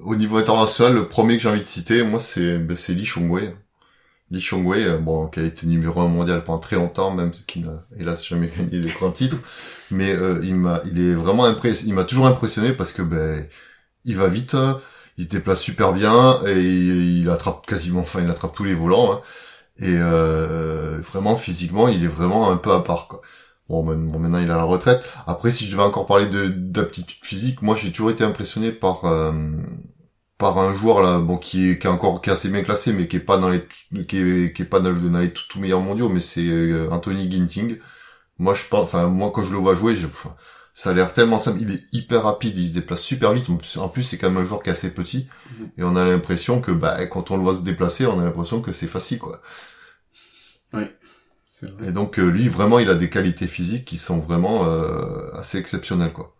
Au 0.00 0.16
niveau 0.16 0.38
international, 0.38 0.94
le 0.94 1.08
premier 1.08 1.36
que 1.36 1.42
j'ai 1.42 1.48
envie 1.48 1.60
de 1.60 1.66
citer, 1.66 2.02
moi, 2.02 2.20
c'est 2.20 2.58
ben, 2.58 2.76
c'est 2.76 2.94
Li 2.94 3.04
Chongwei. 3.04 3.54
Li 4.30 4.40
Chongwei, 4.40 4.84
euh, 4.86 4.98
bon, 4.98 5.28
qui 5.28 5.40
a 5.40 5.42
été 5.44 5.66
numéro 5.66 6.00
un 6.00 6.08
mondial 6.08 6.42
pendant 6.44 6.58
très 6.58 6.76
longtemps, 6.76 7.10
même 7.10 7.30
qui 7.46 7.60
n'a 7.60 7.84
hélas 7.98 8.26
jamais 8.26 8.48
gagné 8.56 8.80
des 8.80 8.90
grands 8.90 9.12
titres. 9.12 9.36
Mais 9.90 10.12
euh, 10.12 10.40
il 10.42 10.54
m'a, 10.54 10.80
il 10.86 11.00
est 11.00 11.14
vraiment 11.14 11.44
impressionné. 11.44 11.90
Il 11.90 11.94
m'a 11.94 12.04
toujours 12.04 12.26
impressionné 12.26 12.72
parce 12.72 12.92
que 12.92 13.02
ben, 13.02 13.46
il 14.04 14.16
va 14.16 14.28
vite, 14.28 14.56
il 15.18 15.24
se 15.24 15.28
déplace 15.28 15.60
super 15.60 15.92
bien 15.92 16.40
et 16.46 16.60
il, 16.60 17.28
attrape 17.30 17.66
quasiment, 17.66 18.00
enfin, 18.00 18.20
il 18.22 18.30
attrape 18.30 18.54
tous 18.54 18.64
les 18.64 18.74
volants. 18.74 19.12
Hein. 19.14 19.20
Et 19.78 19.96
euh, 19.98 20.98
vraiment 21.02 21.36
physiquement, 21.36 21.88
il 21.88 22.04
est 22.04 22.08
vraiment 22.08 22.50
un 22.50 22.56
peu 22.56 22.72
à 22.72 22.80
part. 22.80 23.08
Quoi. 23.08 23.22
Bon, 23.68 23.82
maintenant 23.84 24.38
il 24.38 24.50
a 24.50 24.56
la 24.56 24.64
retraite. 24.64 25.02
Après, 25.26 25.50
si 25.50 25.64
je 25.66 25.72
devais 25.72 25.82
encore 25.82 26.06
parler 26.06 26.26
de 26.26 26.48
d'aptitude 26.48 27.24
physique, 27.24 27.62
moi 27.62 27.74
j'ai 27.74 27.90
toujours 27.90 28.10
été 28.10 28.24
impressionné 28.24 28.72
par 28.72 29.04
euh, 29.04 29.32
par 30.36 30.58
un 30.58 30.74
joueur 30.74 31.02
là, 31.02 31.18
bon 31.18 31.36
qui 31.38 31.70
est 31.70 31.78
qui 31.78 31.86
est 31.86 31.90
encore 31.90 32.20
qui 32.20 32.28
est 32.28 32.32
assez 32.32 32.50
bien 32.50 32.62
classé, 32.62 32.92
mais 32.92 33.06
qui 33.06 33.16
est 33.16 33.20
pas 33.20 33.38
dans 33.38 33.48
les 33.48 33.64
qui 34.08 34.18
est, 34.18 34.52
qui 34.52 34.62
est 34.62 34.66
pas 34.66 34.80
dans, 34.80 34.90
les 35.20 35.32
tout, 35.32 35.60
meilleurs 35.60 35.80
mondiaux, 35.80 36.08
mais 36.08 36.20
c'est 36.20 36.46
euh, 36.46 36.90
Anthony 36.90 37.30
Ginting. 37.30 37.78
Moi 38.38 38.54
je 38.54 38.64
pense, 38.68 38.82
enfin 38.82 39.06
moi 39.06 39.30
quand 39.32 39.44
je 39.44 39.52
le 39.52 39.58
vois 39.58 39.74
jouer, 39.74 39.96
ça 40.74 40.90
a 40.90 40.92
l'air 40.92 41.12
tellement 41.14 41.38
simple. 41.38 41.60
Il 41.62 41.70
est 41.70 41.84
hyper 41.92 42.24
rapide, 42.24 42.58
il 42.58 42.68
se 42.68 42.74
déplace 42.74 43.02
super 43.02 43.32
vite. 43.32 43.48
En 43.78 43.88
plus, 43.88 44.02
c'est 44.02 44.18
quand 44.18 44.30
même 44.30 44.42
un 44.42 44.44
joueur 44.44 44.62
qui 44.62 44.70
est 44.70 44.72
assez 44.72 44.92
petit, 44.92 45.28
mhm. 45.60 45.70
et 45.78 45.82
on 45.84 45.96
a 45.96 46.04
l'impression 46.04 46.60
que 46.60 46.72
bah 46.72 47.06
quand 47.06 47.30
on 47.30 47.36
le 47.36 47.42
voit 47.42 47.54
se 47.54 47.62
déplacer, 47.62 48.06
on 48.06 48.18
a 48.18 48.24
l'impression 48.24 48.60
que 48.60 48.72
c'est 48.72 48.88
facile 48.88 49.18
quoi. 49.18 49.40
Et 51.84 51.92
donc 51.92 52.18
euh, 52.18 52.28
lui, 52.30 52.48
vraiment, 52.48 52.78
il 52.78 52.88
a 52.88 52.94
des 52.94 53.10
qualités 53.10 53.46
physiques 53.46 53.84
qui 53.84 53.98
sont 53.98 54.18
vraiment 54.18 54.64
euh, 54.64 55.30
assez 55.34 55.58
exceptionnelles, 55.58 56.12
quoi. 56.12 56.34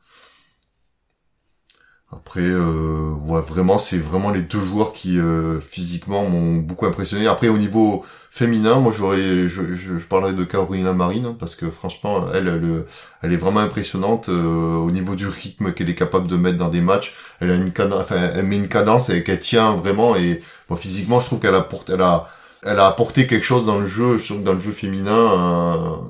Après, 2.14 2.40
euh, 2.42 3.14
ouais, 3.24 3.40
vraiment, 3.40 3.78
c'est 3.78 3.96
vraiment 3.96 4.30
les 4.30 4.42
deux 4.42 4.60
joueurs 4.60 4.92
qui 4.92 5.18
euh, 5.18 5.60
physiquement 5.60 6.28
m'ont 6.28 6.56
beaucoup 6.56 6.84
impressionné. 6.84 7.26
Après, 7.26 7.48
au 7.48 7.56
niveau 7.56 8.04
féminin, 8.30 8.80
moi, 8.80 8.92
j'aurais, 8.92 9.48
je, 9.48 9.74
je, 9.74 9.94
parlerais 9.98 10.34
de 10.34 10.44
Carolina 10.44 10.92
Marine 10.92 11.24
hein, 11.24 11.36
parce 11.38 11.54
que 11.54 11.70
franchement, 11.70 12.26
elle, 12.34 12.48
elle, 12.48 12.84
elle 13.22 13.32
est 13.32 13.38
vraiment 13.38 13.60
impressionnante 13.60 14.28
au 14.28 14.90
niveau 14.90 15.14
du 15.14 15.26
rythme 15.26 15.72
qu'elle 15.72 15.88
est 15.88 15.94
capable 15.94 16.28
de 16.28 16.36
mettre 16.36 16.58
dans 16.58 16.68
des 16.68 16.82
matchs. 16.82 17.14
Elle 17.40 17.50
a 17.50 17.54
une 17.54 17.72
cadence, 17.72 18.02
enfin, 18.02 18.30
elle 18.34 18.44
met 18.44 18.56
une 18.56 18.68
cadence 18.68 19.08
et 19.08 19.24
qu'elle 19.24 19.38
tient 19.38 19.74
vraiment. 19.74 20.14
Et 20.14 20.42
bon, 20.68 20.76
physiquement, 20.76 21.18
je 21.20 21.26
trouve 21.26 21.40
qu'elle 21.40 21.54
apporte, 21.54 21.88
elle 21.88 22.02
a 22.02 22.28
elle 22.64 22.78
a 22.78 22.86
apporté 22.86 23.26
quelque 23.26 23.44
chose 23.44 23.66
dans 23.66 23.78
le 23.78 23.86
jeu, 23.86 24.20
dans 24.42 24.52
le 24.54 24.60
jeu 24.60 24.72
féminin, 24.72 26.00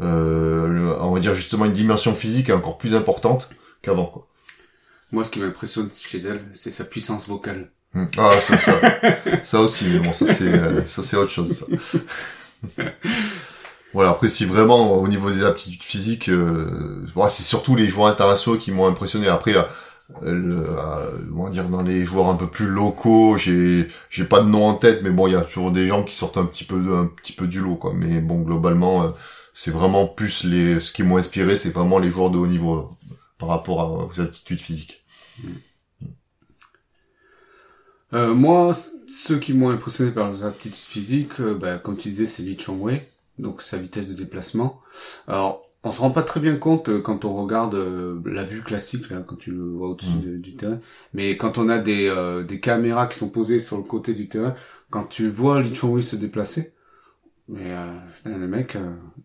euh, 0.00 0.02
euh 0.02 0.96
on 1.00 1.12
va 1.12 1.20
dire 1.20 1.34
justement 1.34 1.64
une 1.64 1.72
dimension 1.72 2.14
physique 2.14 2.50
encore 2.50 2.78
plus 2.78 2.94
importante 2.94 3.50
qu'avant. 3.82 4.06
Quoi. 4.06 4.26
Moi, 5.12 5.24
ce 5.24 5.30
qui 5.30 5.40
m'impressionne 5.40 5.90
chez 5.92 6.18
elle, 6.18 6.44
c'est 6.52 6.70
sa 6.70 6.84
puissance 6.84 7.28
vocale. 7.28 7.70
Hmm. 7.92 8.06
Ah, 8.16 8.32
ça, 8.40 8.56
ça, 8.56 8.80
ça 9.42 9.60
aussi, 9.60 9.88
mais 9.88 9.98
bon, 9.98 10.12
ça 10.12 10.26
c'est, 10.26 10.44
euh, 10.44 10.86
ça 10.86 11.02
c'est 11.02 11.16
autre 11.16 11.32
chose. 11.32 11.58
Ça. 11.58 12.82
voilà. 13.92 14.10
Après, 14.10 14.28
si 14.28 14.44
vraiment 14.44 14.94
au 14.94 15.08
niveau 15.08 15.30
des 15.30 15.44
aptitudes 15.44 15.82
physiques, 15.82 16.28
euh, 16.28 17.04
voilà, 17.14 17.30
c'est 17.30 17.42
surtout 17.42 17.74
les 17.74 17.88
joueurs 17.88 18.06
internationaux 18.06 18.58
qui 18.58 18.70
m'ont 18.70 18.86
impressionné. 18.86 19.26
Après, 19.26 19.52
euh, 20.22 21.18
on 21.34 21.44
va 21.44 21.50
dire 21.50 21.68
dans 21.68 21.82
les 21.82 22.04
joueurs 22.04 22.28
un 22.28 22.36
peu 22.36 22.46
plus 22.46 22.66
locaux, 22.66 23.36
j'ai 23.36 23.88
j'ai 24.10 24.24
pas 24.24 24.40
de 24.40 24.48
nom 24.48 24.66
en 24.66 24.74
tête, 24.74 25.02
mais 25.02 25.10
bon, 25.10 25.26
il 25.26 25.32
y 25.32 25.36
a 25.36 25.42
toujours 25.42 25.70
des 25.70 25.86
gens 25.86 26.04
qui 26.04 26.14
sortent 26.14 26.36
un 26.36 26.44
petit 26.46 26.64
peu 26.64 26.76
un 26.94 27.06
petit 27.06 27.32
peu 27.32 27.46
du 27.46 27.60
lot, 27.60 27.76
quoi. 27.76 27.92
Mais 27.94 28.20
bon, 28.20 28.40
globalement, 28.40 29.02
euh, 29.02 29.08
c'est 29.54 29.70
vraiment 29.70 30.06
plus 30.06 30.44
les 30.44 30.80
ce 30.80 30.92
qui 30.92 31.02
m'ont 31.02 31.16
inspiré, 31.16 31.56
c'est 31.56 31.70
vraiment 31.70 31.98
les 31.98 32.10
joueurs 32.10 32.30
de 32.30 32.38
haut 32.38 32.46
niveau 32.46 32.76
euh, 32.76 33.14
par 33.38 33.48
rapport 33.48 33.80
à, 33.80 34.06
aux 34.06 34.20
aptitudes 34.20 34.60
physiques. 34.60 35.04
Euh, 38.12 38.34
moi, 38.34 38.72
ceux 39.06 39.38
qui 39.38 39.54
m'ont 39.54 39.70
impressionné 39.70 40.10
par 40.10 40.26
leurs 40.26 40.44
aptitudes 40.44 40.74
physiques, 40.74 41.40
bah, 41.40 41.78
comme 41.78 41.96
tu 41.96 42.08
disais, 42.08 42.26
c'est 42.26 42.42
Li 42.42 42.58
Chongwei, 42.58 43.08
donc 43.38 43.62
sa 43.62 43.78
vitesse 43.78 44.08
de 44.08 44.14
déplacement. 44.14 44.80
Alors, 45.28 45.69
on 45.82 45.90
se 45.90 46.00
rend 46.00 46.10
pas 46.10 46.22
très 46.22 46.40
bien 46.40 46.56
compte 46.56 46.88
euh, 46.88 47.00
quand 47.00 47.24
on 47.24 47.34
regarde 47.34 47.74
euh, 47.74 48.20
la 48.26 48.44
vue 48.44 48.62
classique 48.62 49.08
là 49.10 49.22
quand 49.26 49.36
tu 49.36 49.50
le 49.50 49.64
vois 49.64 49.88
au-dessus 49.88 50.10
mm. 50.10 50.40
du 50.40 50.54
terrain 50.54 50.80
mais 51.14 51.36
quand 51.36 51.58
on 51.58 51.68
a 51.68 51.78
des 51.78 52.08
euh, 52.08 52.42
des 52.42 52.60
caméras 52.60 53.06
qui 53.06 53.18
sont 53.18 53.30
posées 53.30 53.60
sur 53.60 53.76
le 53.76 53.82
côté 53.82 54.12
du 54.12 54.28
terrain 54.28 54.54
quand 54.90 55.04
tu 55.04 55.28
vois 55.28 55.60
Lee 55.62 55.74
Chong 55.74 56.00
se 56.00 56.16
déplacer 56.16 56.74
mais 57.48 57.74
le 58.24 58.46
mec 58.46 58.76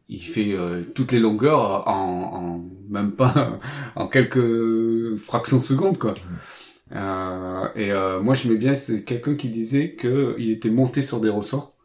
il 0.09 0.19
fait 0.19 0.57
toutes 0.95 1.11
les 1.11 1.19
longueurs 1.19 1.87
en, 1.87 2.33
en 2.33 2.65
même 2.89 3.11
pas 3.11 3.59
en 3.95 4.07
quelques 4.07 5.15
fractions 5.17 5.57
de 5.57 5.61
secondes 5.61 5.99
quoi 5.99 6.15
mm. 6.91 7.69
et 7.75 7.91
moi 8.23 8.33
j'aimais 8.33 8.55
bien 8.55 8.73
c'est 8.73 9.03
quelqu'un 9.03 9.35
qui 9.35 9.49
disait 9.49 9.93
que 9.93 10.35
il 10.39 10.49
était 10.49 10.71
monté 10.71 11.03
sur 11.03 11.19
des 11.19 11.29
ressorts 11.29 11.75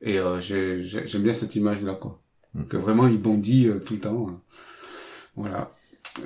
et 0.00 0.18
j'aime 0.38 1.22
bien 1.22 1.32
cette 1.32 1.56
image 1.56 1.82
là 1.82 1.94
quoi 1.94 2.20
que 2.68 2.76
vraiment 2.76 3.06
il 3.06 3.20
bondit 3.20 3.68
euh, 3.68 3.78
tout 3.78 3.94
le 3.94 4.00
temps. 4.00 4.26
Hein. 4.28 4.40
Voilà. 5.36 5.70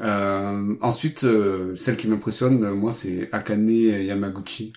Euh, 0.00 0.74
ensuite, 0.80 1.24
euh, 1.24 1.74
celle 1.74 1.96
qui 1.96 2.08
m'impressionne, 2.08 2.70
moi, 2.70 2.92
c'est 2.92 3.28
Akane 3.32 3.68
Yamaguchi. 3.68 4.72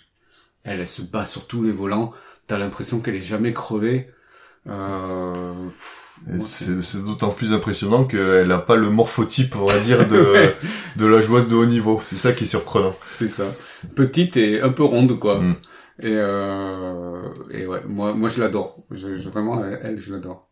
Elle, 0.63 0.79
elle 0.79 0.87
se 0.87 1.01
bat 1.01 1.25
sur 1.25 1.47
tous 1.47 1.63
les 1.63 1.71
volants. 1.71 2.11
T'as 2.47 2.57
l'impression 2.57 2.99
qu'elle 2.99 3.15
est 3.15 3.21
jamais 3.21 3.53
crevée. 3.53 4.09
Euh, 4.67 5.69
c'est 6.39 7.03
d'autant 7.03 7.29
plus 7.29 7.53
impressionnant 7.53 8.03
qu'elle 8.05 8.47
n'a 8.47 8.57
pas 8.57 8.75
le 8.75 8.89
morphotype, 8.89 9.55
on 9.55 9.67
va 9.67 9.79
dire, 9.79 10.07
de, 10.09 10.51
de 10.95 11.05
la 11.05 11.21
joueuse 11.21 11.47
de 11.47 11.55
haut 11.55 11.65
niveau. 11.65 12.01
C'est 12.03 12.17
ça 12.17 12.33
qui 12.33 12.45
est 12.45 12.47
surprenant. 12.47 12.95
C'est 13.13 13.27
ça. 13.27 13.45
Petite 13.95 14.37
et 14.37 14.61
un 14.61 14.69
peu 14.69 14.83
ronde, 14.83 15.19
quoi. 15.19 15.39
Mm. 15.39 15.55
Et, 16.01 16.17
euh, 16.19 17.21
et 17.51 17.65
ouais, 17.67 17.81
moi, 17.87 18.13
moi 18.13 18.27
je 18.27 18.41
l'adore. 18.41 18.83
Je, 18.91 19.07
vraiment, 19.29 19.63
elle 19.63 19.99
je 19.99 20.13
l'adore. 20.13 20.49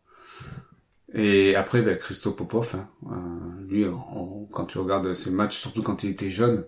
Et 1.14 1.54
après, 1.54 1.80
ben, 1.82 1.96
Christo 1.96 2.32
Popov, 2.32 2.74
hein, 2.74 2.88
euh, 3.12 3.66
lui, 3.68 3.86
quand 4.50 4.66
tu 4.66 4.78
regardes 4.78 5.14
ses 5.14 5.30
matchs, 5.30 5.56
surtout 5.56 5.82
quand 5.82 6.02
il 6.02 6.10
était 6.10 6.30
jeune, 6.30 6.66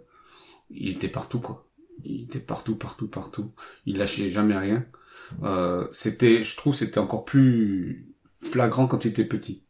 il 0.70 0.90
était 0.90 1.08
partout, 1.08 1.40
quoi. 1.40 1.66
Il 2.04 2.22
était 2.22 2.38
partout, 2.38 2.76
partout, 2.76 3.08
partout. 3.08 3.50
Il 3.86 3.98
lâchait 3.98 4.28
jamais 4.28 4.56
rien. 4.56 4.84
Euh, 5.42 5.88
c'était, 5.90 6.42
je 6.42 6.56
trouve, 6.56 6.74
c'était 6.74 6.98
encore 6.98 7.24
plus 7.24 8.14
flagrant 8.42 8.86
quand 8.86 9.04
il 9.04 9.08
était 9.08 9.24
petit. 9.24 9.62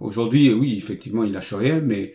Aujourd'hui, 0.00 0.52
oui, 0.52 0.76
effectivement, 0.76 1.22
il 1.22 1.32
lâche 1.32 1.54
rien, 1.54 1.80
mais, 1.80 2.14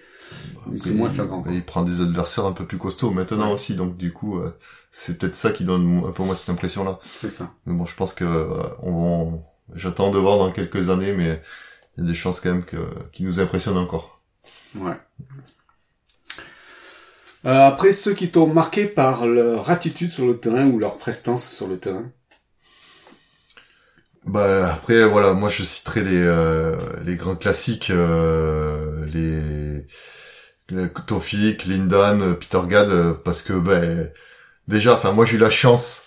c'est 0.75 0.93
moins 0.93 1.09
flagrant. 1.09 1.41
il 1.49 1.63
prend 1.63 1.83
des 1.83 2.01
adversaires 2.01 2.45
un 2.45 2.51
peu 2.51 2.65
plus 2.65 2.77
costauds 2.77 3.11
maintenant 3.11 3.53
aussi, 3.53 3.75
donc 3.75 3.95
du 3.95 4.11
coup, 4.11 4.37
euh, 4.37 4.53
c'est 4.91 5.17
peut-être 5.17 5.35
ça 5.35 5.51
qui 5.51 5.63
donne 5.63 6.03
un 6.05 6.11
peu 6.11 6.23
moins 6.23 6.35
cette 6.35 6.49
impression-là. 6.49 6.99
C'est 7.01 7.29
ça. 7.29 7.53
Mais 7.65 7.73
bon, 7.73 7.85
je 7.85 7.95
pense 7.95 8.13
que 8.13 8.25
euh, 8.25 8.63
on, 8.81 9.41
j'attends 9.75 10.11
de 10.11 10.17
voir 10.17 10.39
dans 10.39 10.51
quelques 10.51 10.89
années, 10.89 11.13
mais 11.13 11.41
il 11.97 12.03
y 12.03 12.07
a 12.07 12.09
des 12.09 12.15
chances 12.15 12.39
quand 12.39 12.51
même 12.51 12.63
que, 12.63 12.77
qui 13.11 13.23
nous 13.23 13.39
impressionnent 13.39 13.77
encore. 13.77 14.19
Ouais. 14.75 14.97
Euh, 17.45 17.67
après, 17.67 17.91
ceux 17.91 18.13
qui 18.13 18.29
t'ont 18.29 18.47
marqué 18.47 18.85
par 18.85 19.27
leur 19.27 19.69
attitude 19.69 20.09
sur 20.09 20.25
le 20.25 20.37
terrain 20.37 20.65
ou 20.67 20.79
leur 20.79 20.97
prestance 20.97 21.47
sur 21.47 21.67
le 21.67 21.77
terrain? 21.77 22.09
Bah 24.25 24.71
après 24.71 25.03
voilà 25.03 25.33
moi 25.33 25.49
je 25.49 25.63
citerai 25.63 26.01
les 26.01 26.21
euh, 26.21 26.77
les 27.05 27.17
grands 27.17 27.35
classiques 27.35 27.89
euh, 27.89 29.05
les, 29.07 29.85
les 30.69 30.89
Tofik, 31.05 31.65
Lindan, 31.65 32.33
Peter 32.35 32.61
Gad 32.69 33.17
parce 33.25 33.41
que 33.41 33.51
ben 33.51 34.09
déjà 34.69 34.93
enfin 34.93 35.11
moi 35.11 35.25
j'ai 35.25 35.35
eu 35.35 35.39
la 35.39 35.49
chance 35.49 36.03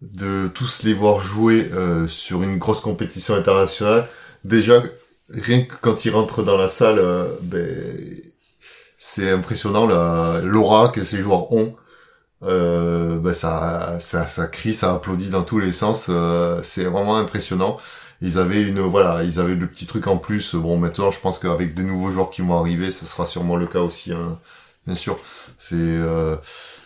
de 0.00 0.48
tous 0.48 0.82
les 0.82 0.92
voir 0.92 1.20
jouer 1.20 1.70
sur 2.08 2.42
une 2.42 2.58
grosse 2.58 2.80
compétition 2.80 3.36
internationale 3.36 4.08
déjà 4.42 4.82
rien 5.30 5.62
que 5.62 5.74
quand 5.80 6.04
il 6.04 6.10
rentre 6.14 6.42
dans 6.42 6.56
la 6.56 6.68
salle, 6.68 6.98
euh, 6.98 7.26
ben, 7.42 8.22
c'est 8.98 9.30
impressionnant 9.30 9.86
l'aura 10.40 10.88
que 10.88 11.04
ces 11.04 11.20
joueurs 11.20 11.52
ont. 11.52 11.76
Euh, 12.44 13.18
ben 13.18 13.32
ça, 13.32 13.98
ça, 14.00 14.26
ça 14.26 14.46
crie, 14.48 14.74
ça 14.74 14.92
applaudit 14.94 15.30
dans 15.30 15.44
tous 15.44 15.60
les 15.60 15.72
sens. 15.72 16.06
Euh, 16.10 16.60
c'est 16.62 16.84
vraiment 16.84 17.16
impressionnant. 17.16 17.78
ils 18.20 18.38
avaient 18.38 18.62
une 18.62 18.80
voilà, 18.80 19.22
ils 19.24 19.40
avaient 19.40 19.54
le 19.54 19.66
petit 19.68 19.86
truc 19.86 20.06
en 20.08 20.18
plus. 20.18 20.54
Bon, 20.56 20.76
maintenant, 20.78 21.10
je 21.10 21.20
pense 21.20 21.38
qu'avec 21.38 21.74
de 21.74 21.82
nouveaux 21.82 22.10
joueurs 22.10 22.30
qui 22.30 22.42
vont 22.42 22.58
arriver, 22.58 22.90
ça 22.90 23.06
sera 23.06 23.26
sûrement 23.26 23.56
le 23.56 23.66
cas 23.66 23.80
aussi, 23.80 24.12
hein, 24.12 24.38
bien 24.86 24.96
sûr. 24.96 25.18
C'est 25.58 25.76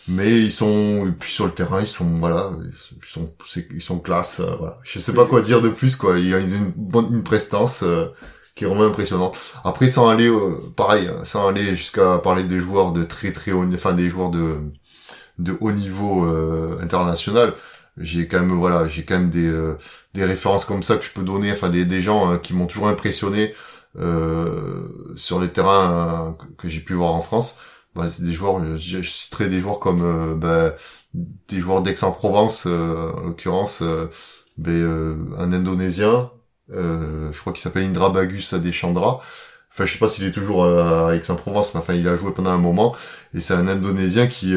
mais 0.08 0.40
ils 0.40 0.52
sont 0.52 1.12
puis 1.18 1.30
sur 1.30 1.46
le 1.46 1.52
terrain, 1.52 1.80
ils 1.80 1.86
sont 1.86 2.14
voilà, 2.16 2.50
ils 2.62 3.08
sont 3.08 3.32
ils 3.74 3.82
sont 3.82 3.98
classe. 3.98 4.40
Euh, 4.40 4.56
voilà, 4.58 4.78
je 4.82 4.98
sais 4.98 5.12
pas 5.12 5.26
quoi 5.26 5.40
dire 5.40 5.60
de 5.60 5.68
plus 5.68 5.96
quoi. 5.96 6.18
Ils 6.18 6.34
ont 6.34 6.38
une 6.38 6.72
bonne 6.76 7.08
une 7.12 7.22
prestance. 7.22 7.82
Euh, 7.82 8.06
qui 8.54 8.64
est 8.64 8.66
vraiment 8.66 8.86
impressionnante. 8.86 9.36
Après, 9.64 9.86
sans 9.86 10.08
aller, 10.08 10.32
pareil, 10.76 11.10
sans 11.24 11.46
aller 11.46 11.76
jusqu'à 11.76 12.16
parler 12.16 12.42
des 12.42 12.58
joueurs 12.58 12.92
de 12.92 13.04
très 13.04 13.30
très 13.30 13.52
haut, 13.52 13.66
enfin 13.74 13.92
des 13.92 14.08
joueurs 14.08 14.30
de 14.30 14.54
de 15.38 15.54
haut 15.60 15.72
niveau 15.72 16.24
international, 16.80 17.52
j'ai 17.98 18.28
quand 18.28 18.40
même 18.40 18.52
voilà 18.52 18.88
j'ai 18.88 19.04
quand 19.04 19.18
même 19.18 19.30
des 19.30 19.48
euh, 19.48 19.76
des 20.14 20.24
références 20.24 20.64
comme 20.64 20.82
ça 20.82 20.96
que 20.96 21.04
je 21.04 21.12
peux 21.12 21.22
donner 21.22 21.52
enfin 21.52 21.68
des 21.68 21.84
des 21.84 22.02
gens 22.02 22.30
hein, 22.30 22.38
qui 22.38 22.54
m'ont 22.54 22.66
toujours 22.66 22.88
impressionné 22.88 23.54
euh, 23.98 24.82
sur 25.14 25.40
les 25.40 25.48
terrains 25.48 26.34
euh, 26.38 26.44
que 26.58 26.68
j'ai 26.68 26.80
pu 26.80 26.94
voir 26.94 27.12
en 27.12 27.20
France 27.20 27.60
bah, 27.96 28.06
des 28.20 28.32
joueurs 28.32 28.62
je, 28.76 29.00
je, 29.02 29.10
citerai 29.10 29.48
des 29.48 29.60
joueurs 29.60 29.78
comme 29.78 30.02
euh, 30.02 30.34
bah, 30.34 30.74
des 31.14 31.60
joueurs 31.60 31.82
d'Aix-en-Provence 31.82 32.66
en 32.66 33.20
l'occurrence 33.22 33.82
ben, 34.58 35.18
un 35.38 35.52
indonésien 35.52 36.30
je 36.68 37.40
crois 37.40 37.52
qu'il 37.52 37.62
s'appelle 37.62 37.84
Indra 37.84 38.10
Bagus 38.10 38.52
Adeshandra 38.52 39.20
Enfin, 39.72 39.84
je 39.84 39.92
sais 39.92 39.98
pas 39.98 40.08
s'il 40.08 40.24
est 40.24 40.32
toujours 40.32 40.64
à 40.64 41.14
Aix-en-Provence, 41.14 41.74
mais 41.74 41.80
enfin, 41.80 41.92
il 41.92 42.08
a 42.08 42.16
joué 42.16 42.32
pendant 42.32 42.48
un 42.48 42.56
moment. 42.56 42.96
Et 43.34 43.40
c'est 43.40 43.52
un 43.52 43.68
Indonésien 43.68 44.26
qui, 44.26 44.54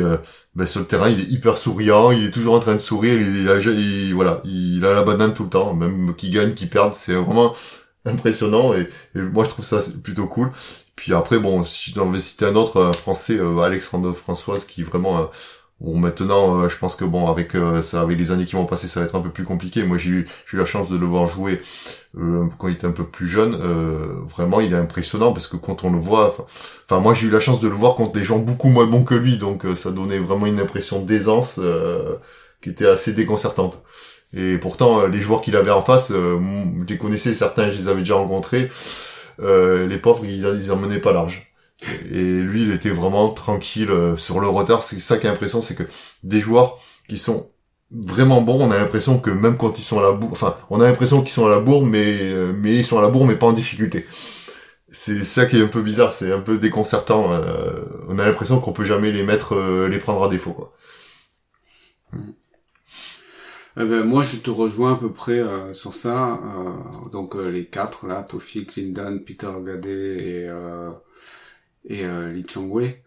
sur 0.65 0.79
le 0.79 0.85
terrain, 0.85 1.09
il 1.09 1.19
est 1.19 1.29
hyper 1.29 1.57
souriant, 1.57 2.11
il 2.11 2.25
est 2.25 2.31
toujours 2.31 2.55
en 2.55 2.59
train 2.59 2.75
de 2.75 2.79
sourire, 2.79 3.19
il, 3.19 3.49
a, 3.49 3.57
il, 3.59 4.13
voilà, 4.13 4.41
il 4.45 4.85
a 4.85 4.93
la 4.93 5.03
banane 5.03 5.33
tout 5.33 5.43
le 5.43 5.49
temps, 5.49 5.73
même 5.73 6.15
qui 6.15 6.29
gagne, 6.29 6.53
qui 6.53 6.67
perd, 6.67 6.93
c'est 6.93 7.15
vraiment 7.15 7.53
impressionnant 8.05 8.73
et, 8.73 8.89
moi 9.15 9.43
je 9.43 9.49
trouve 9.49 9.65
ça 9.65 9.79
plutôt 10.03 10.27
cool. 10.27 10.51
Puis 10.99 11.13
après, 11.13 11.39
bon, 11.39 11.63
si 11.63 11.91
je 11.91 11.95
devais 11.95 12.19
citer 12.19 12.45
un 12.45 12.55
autre 12.55 12.81
un 12.81 12.91
français, 12.91 13.37
euh, 13.39 13.59
Alexandre 13.59 14.13
Françoise, 14.13 14.65
qui 14.65 14.83
vraiment 14.83 15.17
euh, 15.19 15.25
Bon, 15.81 15.97
maintenant, 15.97 16.61
euh, 16.61 16.69
je 16.69 16.77
pense 16.77 16.97
que 16.97 17.05
bon, 17.05 17.27
avec 17.27 17.55
euh, 17.55 17.81
ça, 17.81 18.01
avec 18.01 18.17
les 18.17 18.31
années 18.31 18.43
qui 18.45 18.55
vont 18.55 18.65
passer, 18.65 18.89
ça 18.89 18.99
va 18.99 19.05
être 19.05 19.15
un 19.15 19.21
peu 19.21 19.29
plus 19.29 19.45
compliqué. 19.45 19.83
Moi, 19.83 19.97
j'ai 19.97 20.09
eu, 20.09 20.29
eu 20.51 20.57
la 20.57 20.65
chance 20.65 20.89
de 20.89 20.97
le 20.97 21.05
voir 21.05 21.29
jouer 21.29 21.61
euh, 22.17 22.45
quand 22.57 22.67
il 22.67 22.73
était 22.73 22.87
un 22.87 22.91
peu 22.91 23.05
plus 23.05 23.29
jeune. 23.29 23.57
vraiment, 24.27 24.59
il 24.59 24.73
est 24.73 24.77
impressionnant 24.77 25.31
parce 25.31 25.47
que 25.47 25.55
quand 25.55 25.85
on 25.85 25.91
le 25.91 25.99
voit, 25.99 26.35
enfin, 26.89 26.99
moi, 26.99 27.13
j'ai 27.13 27.27
eu 27.27 27.29
la 27.29 27.39
chance 27.39 27.61
de 27.61 27.69
le 27.69 27.75
voir 27.75 27.95
contre 27.95 28.11
des 28.11 28.25
gens 28.25 28.39
beaucoup 28.39 28.69
moins 28.69 28.85
bons 28.87 29.03
que 29.05 29.15
lui, 29.15 29.37
donc 29.37 29.65
ça 29.75 29.91
donnait 29.91 30.19
vraiment 30.19 30.47
une 30.47 30.59
impression 30.59 31.01
d'aisance 31.01 31.59
qui 32.61 32.69
était 32.69 32.87
assez 32.87 33.13
déconcertante. 33.13 33.81
Et 34.33 34.57
pourtant, 34.57 35.07
les 35.07 35.21
joueurs 35.21 35.41
qu'il 35.41 35.55
avait 35.55 35.71
en 35.71 35.81
face, 35.81 36.11
je 36.11 36.85
les 36.87 36.97
connaissais, 36.97 37.33
certains, 37.33 37.71
je 37.71 37.77
les 37.77 37.87
avais 37.87 38.01
déjà 38.01 38.15
rencontrés. 38.15 38.69
Les 39.41 39.97
pauvres, 39.97 40.25
ils, 40.25 40.45
ils 40.61 40.71
en 40.71 40.75
menaient 40.75 40.99
pas 40.99 41.13
large. 41.13 41.49
Et 42.11 42.41
lui, 42.41 42.63
il 42.63 42.71
était 42.71 42.89
vraiment 42.89 43.29
tranquille 43.29 43.89
euh, 43.89 44.17
sur 44.17 44.39
le 44.39 44.47
retard. 44.47 44.83
C'est 44.83 44.99
ça 44.99 45.17
qui 45.17 45.27
est 45.27 45.29
impressionnant, 45.29 45.61
c'est 45.61 45.75
que 45.75 45.83
des 46.23 46.39
joueurs 46.39 46.79
qui 47.07 47.17
sont 47.17 47.49
vraiment 47.91 48.41
bons, 48.41 48.61
on 48.61 48.71
a 48.71 48.77
l'impression 48.77 49.17
que 49.19 49.31
même 49.31 49.57
quand 49.57 49.79
ils 49.79 49.83
sont 49.83 49.99
à 49.99 50.03
la 50.03 50.11
bourre, 50.11 50.31
enfin, 50.31 50.55
on 50.69 50.81
a 50.81 50.85
l'impression 50.87 51.21
qu'ils 51.21 51.31
sont 51.31 51.47
à 51.47 51.49
la 51.49 51.59
bourre, 51.59 51.85
mais 51.85 52.17
euh, 52.21 52.53
mais 52.55 52.75
ils 52.75 52.85
sont 52.85 52.99
à 52.99 53.01
la 53.01 53.07
bourre, 53.07 53.25
mais 53.25 53.35
pas 53.35 53.47
en 53.47 53.53
difficulté. 53.53 54.05
C'est 54.91 55.23
ça 55.23 55.45
qui 55.45 55.57
est 55.57 55.63
un 55.63 55.67
peu 55.67 55.81
bizarre, 55.81 56.13
c'est 56.13 56.31
un 56.31 56.39
peu 56.39 56.57
déconcertant. 56.57 57.31
Euh, 57.33 57.81
on 58.09 58.19
a 58.19 58.25
l'impression 58.25 58.59
qu'on 58.59 58.73
peut 58.73 58.83
jamais 58.85 59.11
les 59.11 59.23
mettre, 59.23 59.55
les 59.87 59.99
prendre 59.99 60.23
à 60.23 60.29
défaut, 60.29 60.51
quoi. 60.53 60.73
Eh 63.81 63.85
ben, 63.85 64.03
moi, 64.03 64.23
je 64.23 64.37
te 64.37 64.49
rejoins 64.49 64.93
à 64.93 64.95
peu 64.97 65.11
près 65.11 65.41
sur 65.73 65.93
ça. 65.93 66.39
donc 67.13 67.35
les 67.35 67.65
quatre 67.65 68.07
là, 68.07 68.23
Tofi, 68.23 68.67
Lindan, 68.75 69.23
Peter 69.23 69.51
Gadet 69.63 70.17
et 70.17 70.49
et 71.85 72.05
euh, 72.05 72.31
Li 72.31 72.45
Chongwei. 72.47 73.03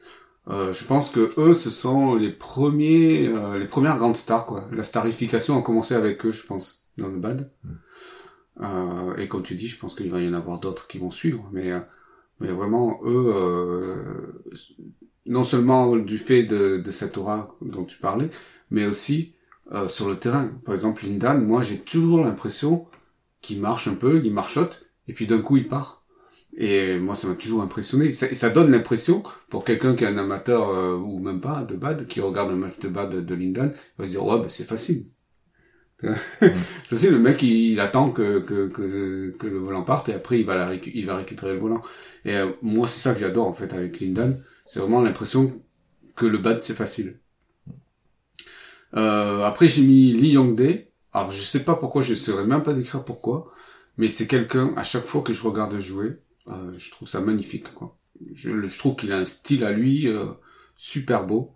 Euh, 0.48 0.72
je 0.72 0.84
pense 0.84 1.10
que 1.10 1.30
eux, 1.38 1.54
ce 1.54 1.70
sont 1.70 2.16
les 2.16 2.32
premiers, 2.32 3.28
euh, 3.28 3.56
les 3.56 3.66
premières 3.66 3.96
grandes 3.96 4.16
stars 4.16 4.44
quoi. 4.44 4.68
La 4.72 4.82
starification 4.82 5.58
a 5.58 5.62
commencé 5.62 5.94
avec 5.94 6.24
eux, 6.26 6.32
je 6.32 6.44
pense, 6.44 6.88
dans 6.98 7.08
le 7.08 7.18
bad. 7.18 7.50
Mm. 7.62 7.70
Euh, 8.60 9.16
et 9.16 9.28
comme 9.28 9.42
tu 9.42 9.54
dis, 9.54 9.68
je 9.68 9.78
pense 9.78 9.94
qu'il 9.94 10.10
va 10.10 10.20
y 10.20 10.28
en 10.28 10.34
avoir 10.34 10.58
d'autres 10.58 10.88
qui 10.88 10.98
vont 10.98 11.10
suivre, 11.10 11.48
mais 11.52 11.72
euh, 11.72 11.80
mais 12.40 12.48
vraiment 12.48 13.00
eux, 13.04 13.32
euh, 13.36 14.42
non 15.26 15.44
seulement 15.44 15.96
du 15.96 16.18
fait 16.18 16.42
de, 16.42 16.78
de 16.78 16.90
cette 16.90 17.16
aura 17.16 17.56
dont 17.60 17.84
tu 17.84 17.98
parlais, 17.98 18.30
mais 18.70 18.86
aussi 18.86 19.36
sur 19.88 20.08
le 20.08 20.18
terrain. 20.18 20.50
Par 20.64 20.74
exemple, 20.74 21.04
Lindan, 21.06 21.44
moi 21.44 21.62
j'ai 21.62 21.78
toujours 21.78 22.24
l'impression 22.24 22.86
qu'il 23.40 23.60
marche 23.60 23.88
un 23.88 23.94
peu, 23.94 24.20
il 24.24 24.32
marchote, 24.32 24.86
et 25.08 25.12
puis 25.12 25.26
d'un 25.26 25.40
coup 25.40 25.56
il 25.56 25.68
part. 25.68 26.02
Et 26.54 26.98
moi, 26.98 27.14
ça 27.14 27.28
m'a 27.28 27.34
toujours 27.34 27.62
impressionné. 27.62 28.12
Ça, 28.12 28.34
ça 28.34 28.50
donne 28.50 28.70
l'impression, 28.70 29.22
pour 29.48 29.64
quelqu'un 29.64 29.96
qui 29.96 30.04
est 30.04 30.08
un 30.08 30.18
amateur, 30.18 30.68
euh, 30.68 30.96
ou 30.96 31.18
même 31.18 31.40
pas, 31.40 31.62
de 31.64 31.74
bad, 31.76 32.06
qui 32.06 32.20
regarde 32.20 32.50
un 32.50 32.56
match 32.56 32.78
de 32.78 32.88
bad 32.88 33.24
de, 33.24 33.34
Lindan, 33.34 33.72
il 33.74 34.02
va 34.02 34.04
se 34.04 34.10
dire, 34.10 34.24
ouais, 34.24 34.38
bah, 34.38 34.48
c'est 34.48 34.64
facile. 34.64 35.06
Mm. 36.02 36.12
c'est 36.86 37.10
le 37.10 37.18
mec, 37.18 37.42
il, 37.42 37.80
attend 37.80 38.10
que, 38.10 38.40
que, 38.40 38.68
que, 38.68 39.34
que, 39.38 39.46
le 39.46 39.58
volant 39.58 39.82
parte, 39.82 40.10
et 40.10 40.14
après, 40.14 40.40
il 40.40 40.46
va, 40.46 40.56
la 40.56 40.74
il 40.74 41.06
va 41.06 41.16
récupérer 41.16 41.54
le 41.54 41.58
volant. 41.58 41.80
Et 42.26 42.34
euh, 42.36 42.52
moi, 42.60 42.86
c'est 42.86 43.00
ça 43.00 43.14
que 43.14 43.20
j'adore, 43.20 43.46
en 43.48 43.54
fait, 43.54 43.72
avec 43.72 44.00
Lindan. 44.00 44.38
C'est 44.66 44.80
vraiment 44.80 45.00
l'impression 45.00 45.62
que 46.16 46.26
le 46.26 46.38
bad, 46.38 46.60
c'est 46.60 46.74
facile. 46.74 47.18
Euh, 48.94 49.42
après, 49.42 49.68
j'ai 49.68 49.82
mis 49.82 50.12
Lee 50.12 50.32
Young-dae. 50.32 50.86
Alors, 51.12 51.30
je 51.30 51.42
sais 51.42 51.64
pas 51.64 51.76
pourquoi, 51.76 52.02
je 52.02 52.14
saurais 52.14 52.46
même 52.46 52.62
pas 52.62 52.72
décrire 52.72 53.04
pourquoi, 53.04 53.52
mais 53.98 54.08
c'est 54.08 54.26
quelqu'un, 54.26 54.72
à 54.76 54.82
chaque 54.82 55.04
fois 55.04 55.22
que 55.22 55.32
je 55.32 55.42
regarde 55.42 55.78
jouer, 55.78 56.18
euh, 56.48 56.72
je 56.76 56.90
trouve 56.90 57.08
ça 57.08 57.20
magnifique, 57.20 57.72
quoi. 57.74 57.96
Je, 58.34 58.66
je 58.66 58.78
trouve 58.78 58.96
qu'il 58.96 59.12
a 59.12 59.18
un 59.18 59.24
style 59.24 59.64
à 59.64 59.72
lui 59.72 60.08
euh, 60.08 60.26
super 60.76 61.26
beau, 61.26 61.52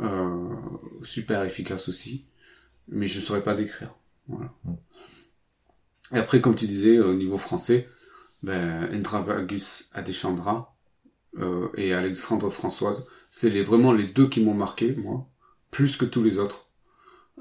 euh, 0.00 0.48
super 1.02 1.42
efficace 1.44 1.88
aussi, 1.88 2.26
mais 2.88 3.06
je 3.06 3.20
saurais 3.20 3.42
pas 3.42 3.54
décrire. 3.54 3.94
Voilà. 4.28 4.52
Mm. 4.64 4.74
Et 6.14 6.18
après, 6.18 6.40
comme 6.40 6.54
tu 6.54 6.66
disais, 6.66 6.98
au 7.00 7.14
niveau 7.14 7.38
français, 7.38 7.88
ben, 8.42 8.88
Endravagus 8.94 9.90
Adeshandra 9.92 10.76
euh, 11.38 11.68
et 11.76 11.92
Alexandre 11.92 12.48
Françoise, 12.50 13.06
c'est 13.30 13.50
les, 13.50 13.62
vraiment 13.62 13.92
les 13.92 14.06
deux 14.06 14.28
qui 14.28 14.40
m'ont 14.40 14.54
marqué, 14.54 14.94
moi, 14.96 15.28
plus 15.76 15.98
que 15.98 16.06
tous 16.06 16.24
les 16.24 16.38
autres, 16.38 16.68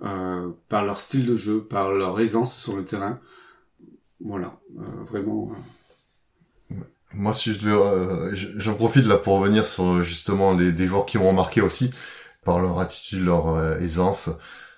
euh, 0.04 0.50
par 0.68 0.84
leur 0.84 1.00
style 1.00 1.26
de 1.26 1.38
jeu, 1.38 1.62
par 1.64 1.94
leur 1.94 2.20
aisance 2.20 2.54
sur 2.58 2.76
le 2.76 2.84
terrain. 2.84 3.18
Voilà, 4.20 4.60
euh, 4.78 5.04
vraiment. 5.10 5.54
Moi, 7.14 7.34
si 7.34 7.54
je 7.54 7.60
devais, 7.60 7.72
euh, 7.72 8.36
j'en 8.58 8.74
profite 8.74 9.06
là 9.06 9.16
pour 9.16 9.40
revenir 9.40 9.66
sur 9.66 10.04
justement 10.04 10.54
les, 10.54 10.74
des 10.74 10.86
joueurs 10.86 11.06
qui 11.06 11.18
m'ont 11.18 11.32
marqué 11.32 11.62
aussi 11.62 11.94
par 12.44 12.60
leur 12.60 12.78
attitude, 12.80 13.24
leur 13.24 13.56
euh, 13.56 13.80
aisance. 13.80 14.30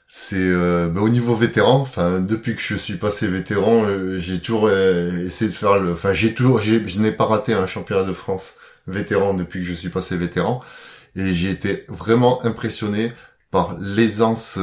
C'est 0.08 0.36
euh, 0.38 0.88
bah, 0.88 1.02
au 1.02 1.10
niveau 1.10 1.36
vétéran. 1.36 1.80
Enfin, 1.82 2.20
depuis 2.20 2.56
que 2.56 2.62
je 2.62 2.76
suis 2.76 2.98
passé 2.98 3.28
vétéran, 3.28 3.88
j'ai 4.20 4.40
toujours 4.40 4.70
essayé 4.70 5.50
de 5.50 5.56
faire 5.56 5.80
le. 5.80 5.94
Enfin, 5.94 6.14
j'ai 6.14 6.36
toujours, 6.36 6.60
je 6.62 7.00
n'ai 7.00 7.12
pas 7.12 7.26
raté 7.26 7.56
un 7.56 7.66
championnat 7.66 8.04
de 8.04 8.14
France 8.14 8.58
vétéran 8.86 9.34
depuis 9.34 9.62
que 9.62 9.66
je 9.66 9.74
suis 9.74 9.90
passé 9.90 10.16
vétéran, 10.16 10.62
et 11.16 11.34
j'ai 11.34 11.50
été 11.50 11.86
vraiment 11.88 12.46
impressionné 12.46 13.12
par 13.58 13.78
l'aisance 13.80 14.60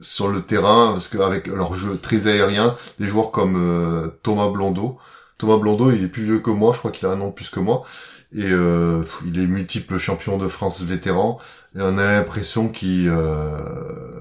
sur 0.00 0.28
le 0.28 0.40
terrain, 0.42 0.92
parce 0.92 1.08
qu'avec 1.08 1.46
leur 1.46 1.74
jeu 1.74 1.98
très 1.98 2.26
aérien, 2.26 2.74
des 2.98 3.06
joueurs 3.06 3.30
comme 3.30 4.10
Thomas 4.22 4.48
Blondeau 4.48 4.98
Thomas 5.38 5.58
Blondeau, 5.58 5.90
il 5.90 6.02
est 6.02 6.08
plus 6.08 6.24
vieux 6.24 6.38
que 6.38 6.50
moi, 6.50 6.72
je 6.72 6.78
crois 6.78 6.90
qu'il 6.90 7.06
a 7.06 7.10
un 7.10 7.20
an 7.20 7.28
de 7.28 7.32
plus 7.32 7.50
que 7.50 7.60
moi. 7.60 7.84
Et 8.32 8.44
euh, 8.44 9.02
il 9.26 9.40
est 9.40 9.46
multiple 9.46 9.98
champion 9.98 10.38
de 10.38 10.48
France 10.48 10.82
vétéran. 10.82 11.38
Et 11.74 11.80
on 11.80 11.98
a 11.98 12.06
l'impression 12.06 12.68
qu'il... 12.68 13.08
Euh, 13.08 14.20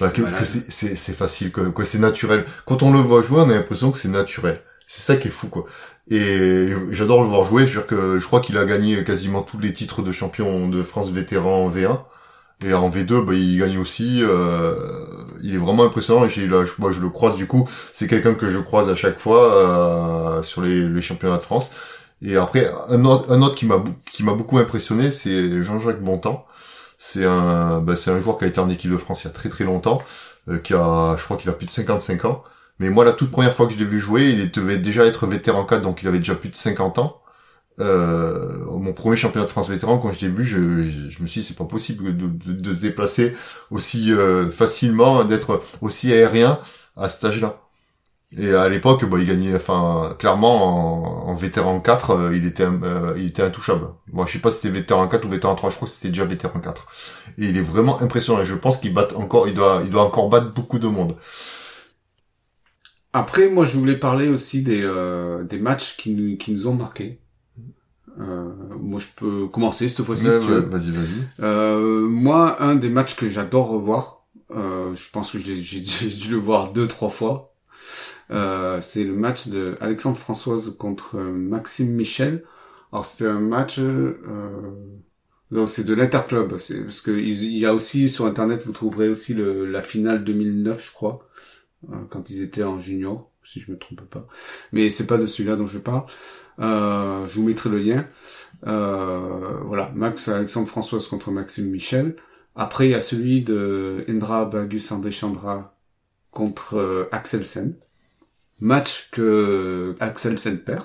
bah, 0.00 0.10
que, 0.10 0.22
c'est 0.44 1.12
facile, 1.12 1.50
que, 1.50 1.60
que 1.62 1.84
c'est 1.84 1.98
naturel. 1.98 2.44
Quand 2.64 2.82
on 2.82 2.92
le 2.92 3.00
voit 3.00 3.20
jouer, 3.20 3.40
on 3.40 3.50
a 3.50 3.54
l'impression 3.54 3.90
que 3.90 3.98
c'est 3.98 4.08
naturel. 4.08 4.62
C'est 4.86 5.02
ça 5.02 5.16
qui 5.16 5.28
est 5.28 5.32
fou, 5.32 5.48
quoi. 5.48 5.66
Et 6.08 6.72
j'adore 6.90 7.22
le 7.22 7.28
voir 7.28 7.44
jouer. 7.44 7.66
Je, 7.66 7.80
que, 7.80 8.18
je 8.18 8.26
crois 8.26 8.40
qu'il 8.40 8.56
a 8.58 8.64
gagné 8.64 9.04
quasiment 9.04 9.42
tous 9.42 9.58
les 9.58 9.72
titres 9.72 10.02
de 10.02 10.12
champion 10.12 10.68
de 10.68 10.82
France 10.82 11.10
vétéran 11.10 11.66
en 11.66 11.70
V1. 11.70 12.00
Et 12.64 12.74
en 12.74 12.90
V2, 12.90 13.24
bah, 13.24 13.34
il 13.34 13.58
gagne 13.58 13.78
aussi. 13.78 14.20
Euh, 14.22 14.74
il 15.42 15.54
est 15.54 15.58
vraiment 15.58 15.84
impressionnant. 15.84 16.24
Et 16.24 16.28
j'ai, 16.28 16.48
moi, 16.78 16.90
je 16.90 17.00
le 17.00 17.08
croise 17.08 17.36
du 17.36 17.46
coup. 17.46 17.68
C'est 17.92 18.08
quelqu'un 18.08 18.34
que 18.34 18.48
je 18.48 18.58
croise 18.58 18.90
à 18.90 18.96
chaque 18.96 19.18
fois 19.18 19.54
euh, 19.54 20.42
sur 20.42 20.62
les, 20.62 20.88
les, 20.88 21.02
championnats 21.02 21.36
de 21.36 21.42
France. 21.42 21.72
Et 22.20 22.36
après, 22.36 22.70
un 22.88 23.04
autre, 23.04 23.30
un 23.32 23.42
autre 23.42 23.54
qui 23.54 23.66
m'a 23.66 23.82
qui 24.10 24.24
m'a 24.24 24.32
beaucoup 24.34 24.58
impressionné, 24.58 25.10
c'est 25.12 25.62
Jean-Jacques 25.62 26.02
Bontemps. 26.02 26.46
C'est 26.98 27.24
un, 27.24 27.80
bah, 27.80 27.94
c'est 27.96 28.10
un 28.10 28.20
joueur 28.20 28.38
qui 28.38 28.44
a 28.44 28.48
été 28.48 28.60
en 28.60 28.68
équipe 28.68 28.90
de 28.90 28.96
France 28.96 29.22
il 29.22 29.28
y 29.28 29.30
a 29.30 29.32
très 29.32 29.48
très 29.48 29.64
longtemps, 29.64 30.02
euh, 30.48 30.58
qui 30.58 30.74
a, 30.74 31.16
je 31.16 31.24
crois 31.24 31.36
qu'il 31.36 31.48
a 31.48 31.52
plus 31.52 31.66
de 31.66 31.70
55 31.70 32.24
ans. 32.24 32.42
Mais 32.80 32.90
moi, 32.90 33.04
la 33.04 33.12
toute 33.12 33.30
première 33.30 33.54
fois 33.54 33.66
que 33.66 33.72
je 33.72 33.78
l'ai 33.78 33.84
vu 33.84 34.00
jouer, 34.00 34.30
il 34.30 34.50
devait 34.50 34.78
déjà 34.78 35.06
être 35.06 35.26
vétéran 35.26 35.64
4, 35.64 35.82
donc 35.82 36.02
il 36.02 36.08
avait 36.08 36.18
déjà 36.18 36.34
plus 36.34 36.48
de 36.50 36.56
50 36.56 36.98
ans. 36.98 37.20
Euh, 37.80 38.64
mon 38.66 38.92
premier 38.92 39.16
championnat 39.16 39.46
de 39.46 39.50
France 39.50 39.70
vétéran, 39.70 39.98
quand 39.98 40.12
je 40.12 40.20
l'ai 40.20 40.32
vu, 40.32 40.44
je, 40.44 40.58
je, 41.10 41.22
me 41.22 41.26
suis 41.26 41.40
dit 41.40 41.46
c'est 41.46 41.56
pas 41.56 41.64
possible 41.64 42.16
de, 42.16 42.26
de, 42.28 42.72
se 42.72 42.80
déplacer 42.80 43.34
aussi 43.70 44.12
euh, 44.12 44.50
facilement, 44.50 45.24
d'être 45.24 45.60
aussi 45.80 46.12
aérien 46.12 46.58
à 46.96 47.08
cet 47.08 47.24
âge-là. 47.24 47.60
Et 48.36 48.52
à 48.52 48.68
l'époque, 48.68 49.04
bah, 49.06 49.16
il 49.18 49.26
gagnait, 49.26 49.54
enfin, 49.54 50.14
clairement, 50.18 51.28
en, 51.28 51.34
vétéran 51.34 51.80
4, 51.80 52.10
euh, 52.10 52.36
il 52.36 52.46
était, 52.46 52.64
euh, 52.64 53.14
il 53.16 53.26
était 53.26 53.42
intouchable. 53.42 53.86
Moi, 54.12 54.26
je 54.26 54.34
sais 54.34 54.38
pas 54.38 54.50
si 54.50 54.60
c'était 54.60 54.74
vétéran 54.74 55.08
4 55.08 55.24
ou 55.24 55.30
vétéran 55.30 55.54
3, 55.54 55.70
je 55.70 55.76
crois 55.76 55.88
que 55.88 55.94
c'était 55.94 56.08
déjà 56.08 56.24
vétéran 56.26 56.60
4. 56.60 56.86
Et 57.38 57.46
il 57.46 57.56
est 57.56 57.62
vraiment 57.62 58.02
impressionnant. 58.02 58.44
je 58.44 58.54
pense 58.54 58.76
qu'il 58.78 58.92
bat 58.92 59.08
encore, 59.16 59.48
il 59.48 59.54
doit, 59.54 59.80
il 59.82 59.90
doit 59.90 60.02
encore 60.02 60.28
battre 60.28 60.52
beaucoup 60.52 60.78
de 60.78 60.88
monde. 60.88 61.16
Après, 63.14 63.48
moi, 63.48 63.64
je 63.64 63.78
voulais 63.78 63.96
parler 63.96 64.28
aussi 64.28 64.62
des, 64.62 64.82
euh, 64.82 65.42
des 65.44 65.58
matchs 65.58 65.96
qui 65.96 66.10
nous, 66.14 66.36
qui 66.36 66.52
nous 66.52 66.66
ont 66.66 66.74
marqués. 66.74 67.20
Euh, 68.20 68.50
moi, 68.80 68.98
je 69.00 69.06
peux 69.16 69.46
commencer 69.46 69.88
cette 69.88 70.04
fois-ci. 70.04 70.26
vas-y, 70.26 70.90
vas-y. 70.90 71.06
Euh, 71.40 72.06
moi, 72.08 72.62
un 72.62 72.74
des 72.74 72.88
matchs 72.88 73.16
que 73.16 73.28
j'adore 73.28 73.68
revoir, 73.68 74.26
euh, 74.50 74.94
je 74.94 75.10
pense 75.10 75.32
que 75.32 75.38
j'ai 75.54 76.08
dû 76.08 76.30
le 76.30 76.38
voir 76.38 76.72
deux, 76.72 76.86
trois 76.86 77.10
fois. 77.10 77.54
Euh, 78.30 78.80
c'est 78.80 79.04
le 79.04 79.14
match 79.14 79.48
de 79.48 79.76
Alexandre 79.80 80.16
Françoise 80.16 80.76
contre 80.78 81.18
Maxime 81.18 81.92
Michel. 81.92 82.44
Alors 82.92 83.04
c'était 83.04 83.28
un 83.28 83.40
match, 83.40 83.78
euh, 83.78 85.66
c'est 85.66 85.84
de 85.84 85.94
l'interclub. 85.94 86.56
C'est 86.58 86.82
parce 86.82 87.00
que 87.00 87.10
il 87.10 87.58
y 87.58 87.66
a 87.66 87.74
aussi 87.74 88.10
sur 88.10 88.26
internet, 88.26 88.64
vous 88.64 88.72
trouverez 88.72 89.08
aussi 89.08 89.34
le, 89.34 89.66
la 89.66 89.82
finale 89.82 90.24
2009, 90.24 90.84
je 90.84 90.92
crois, 90.92 91.26
euh, 91.90 91.96
quand 92.10 92.30
ils 92.30 92.42
étaient 92.42 92.64
en 92.64 92.78
junior, 92.78 93.30
si 93.48 93.60
je 93.60 93.70
me 93.70 93.78
trompe 93.78 94.02
pas. 94.02 94.26
Mais 94.72 94.90
c'est 94.90 95.06
pas 95.06 95.16
de 95.16 95.26
celui-là 95.26 95.56
dont 95.56 95.66
je 95.66 95.78
parle. 95.78 96.04
Euh, 96.60 97.26
je 97.26 97.34
vous 97.34 97.46
mettrai 97.46 97.70
le 97.70 97.78
lien. 97.78 98.06
Euh, 98.66 99.58
voilà, 99.64 99.90
Max 99.94 100.28
Alexandre 100.28 100.68
Françoise 100.68 101.06
contre 101.08 101.30
Maxime 101.30 101.70
Michel. 101.70 102.16
Après, 102.54 102.88
il 102.88 102.90
y 102.90 102.94
a 102.94 103.00
celui 103.00 103.42
de 103.42 104.04
Indra 104.08 104.44
Bagus 104.44 104.90
André 104.90 105.10
Chandra 105.10 105.76
contre 106.30 106.76
euh, 106.76 107.08
Axel 107.12 107.46
Sen. 107.46 107.74
Match 108.60 109.10
que 109.12 109.96
Axel 110.00 110.38
Sen 110.38 110.58
perd. 110.58 110.84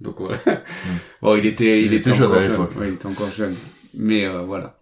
Donc 0.00 0.20
ouais. 0.20 0.36
Mm. 0.46 0.50
bon, 1.22 1.36
il 1.36 1.46
était, 1.46 1.82
il, 1.82 1.92
était, 1.92 2.12
encore 2.12 2.40
jeune. 2.40 2.60
Ouais, 2.60 2.88
il 2.88 2.94
était 2.94 3.06
encore 3.06 3.30
jeune. 3.30 3.54
Mais 3.94 4.24
euh, 4.24 4.42
voilà. 4.42 4.80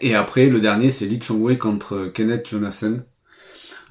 Et 0.00 0.14
après, 0.14 0.46
le 0.46 0.60
dernier, 0.60 0.90
c'est 0.90 1.06
Lee 1.06 1.20
Chong-wei 1.20 1.58
contre 1.58 2.12
Kenneth 2.14 2.48
Jonathan. 2.48 2.98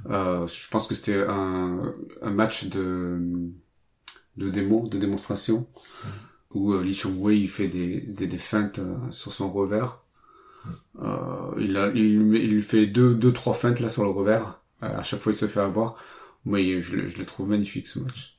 Euh, 0.09 0.47
je 0.47 0.69
pense 0.69 0.87
que 0.87 0.95
c'était 0.95 1.23
un, 1.27 1.93
un 2.21 2.29
match 2.31 2.67
de 2.69 3.19
de 4.37 4.49
démo, 4.49 4.87
de 4.87 4.97
démonstration, 4.99 5.67
où 6.51 6.73
euh, 6.73 6.83
Li 6.83 6.93
Chongwei 6.93 7.39
il 7.39 7.49
fait 7.49 7.67
des, 7.67 8.01
des, 8.01 8.27
des 8.27 8.37
feintes 8.37 8.79
euh, 8.79 8.95
sur 9.11 9.33
son 9.33 9.51
revers. 9.51 10.03
Il, 11.57 11.77
a, 11.77 11.91
il, 11.93 12.61
fait 12.61 12.87
deux, 12.87 13.15
deux, 13.15 13.31
trois 13.33 13.53
feintes 13.53 13.79
là 13.79 13.89
sur 13.89 14.03
le 14.03 14.09
revers. 14.09 14.61
À 14.81 15.03
chaque 15.03 15.19
fois, 15.21 15.31
il 15.31 15.35
se 15.35 15.47
fait 15.47 15.59
avoir. 15.59 15.95
Je, 16.45 16.81
je 16.81 17.17
le 17.17 17.25
trouve 17.25 17.49
magnifique 17.49 17.87
ce 17.87 17.99
match. 17.99 18.36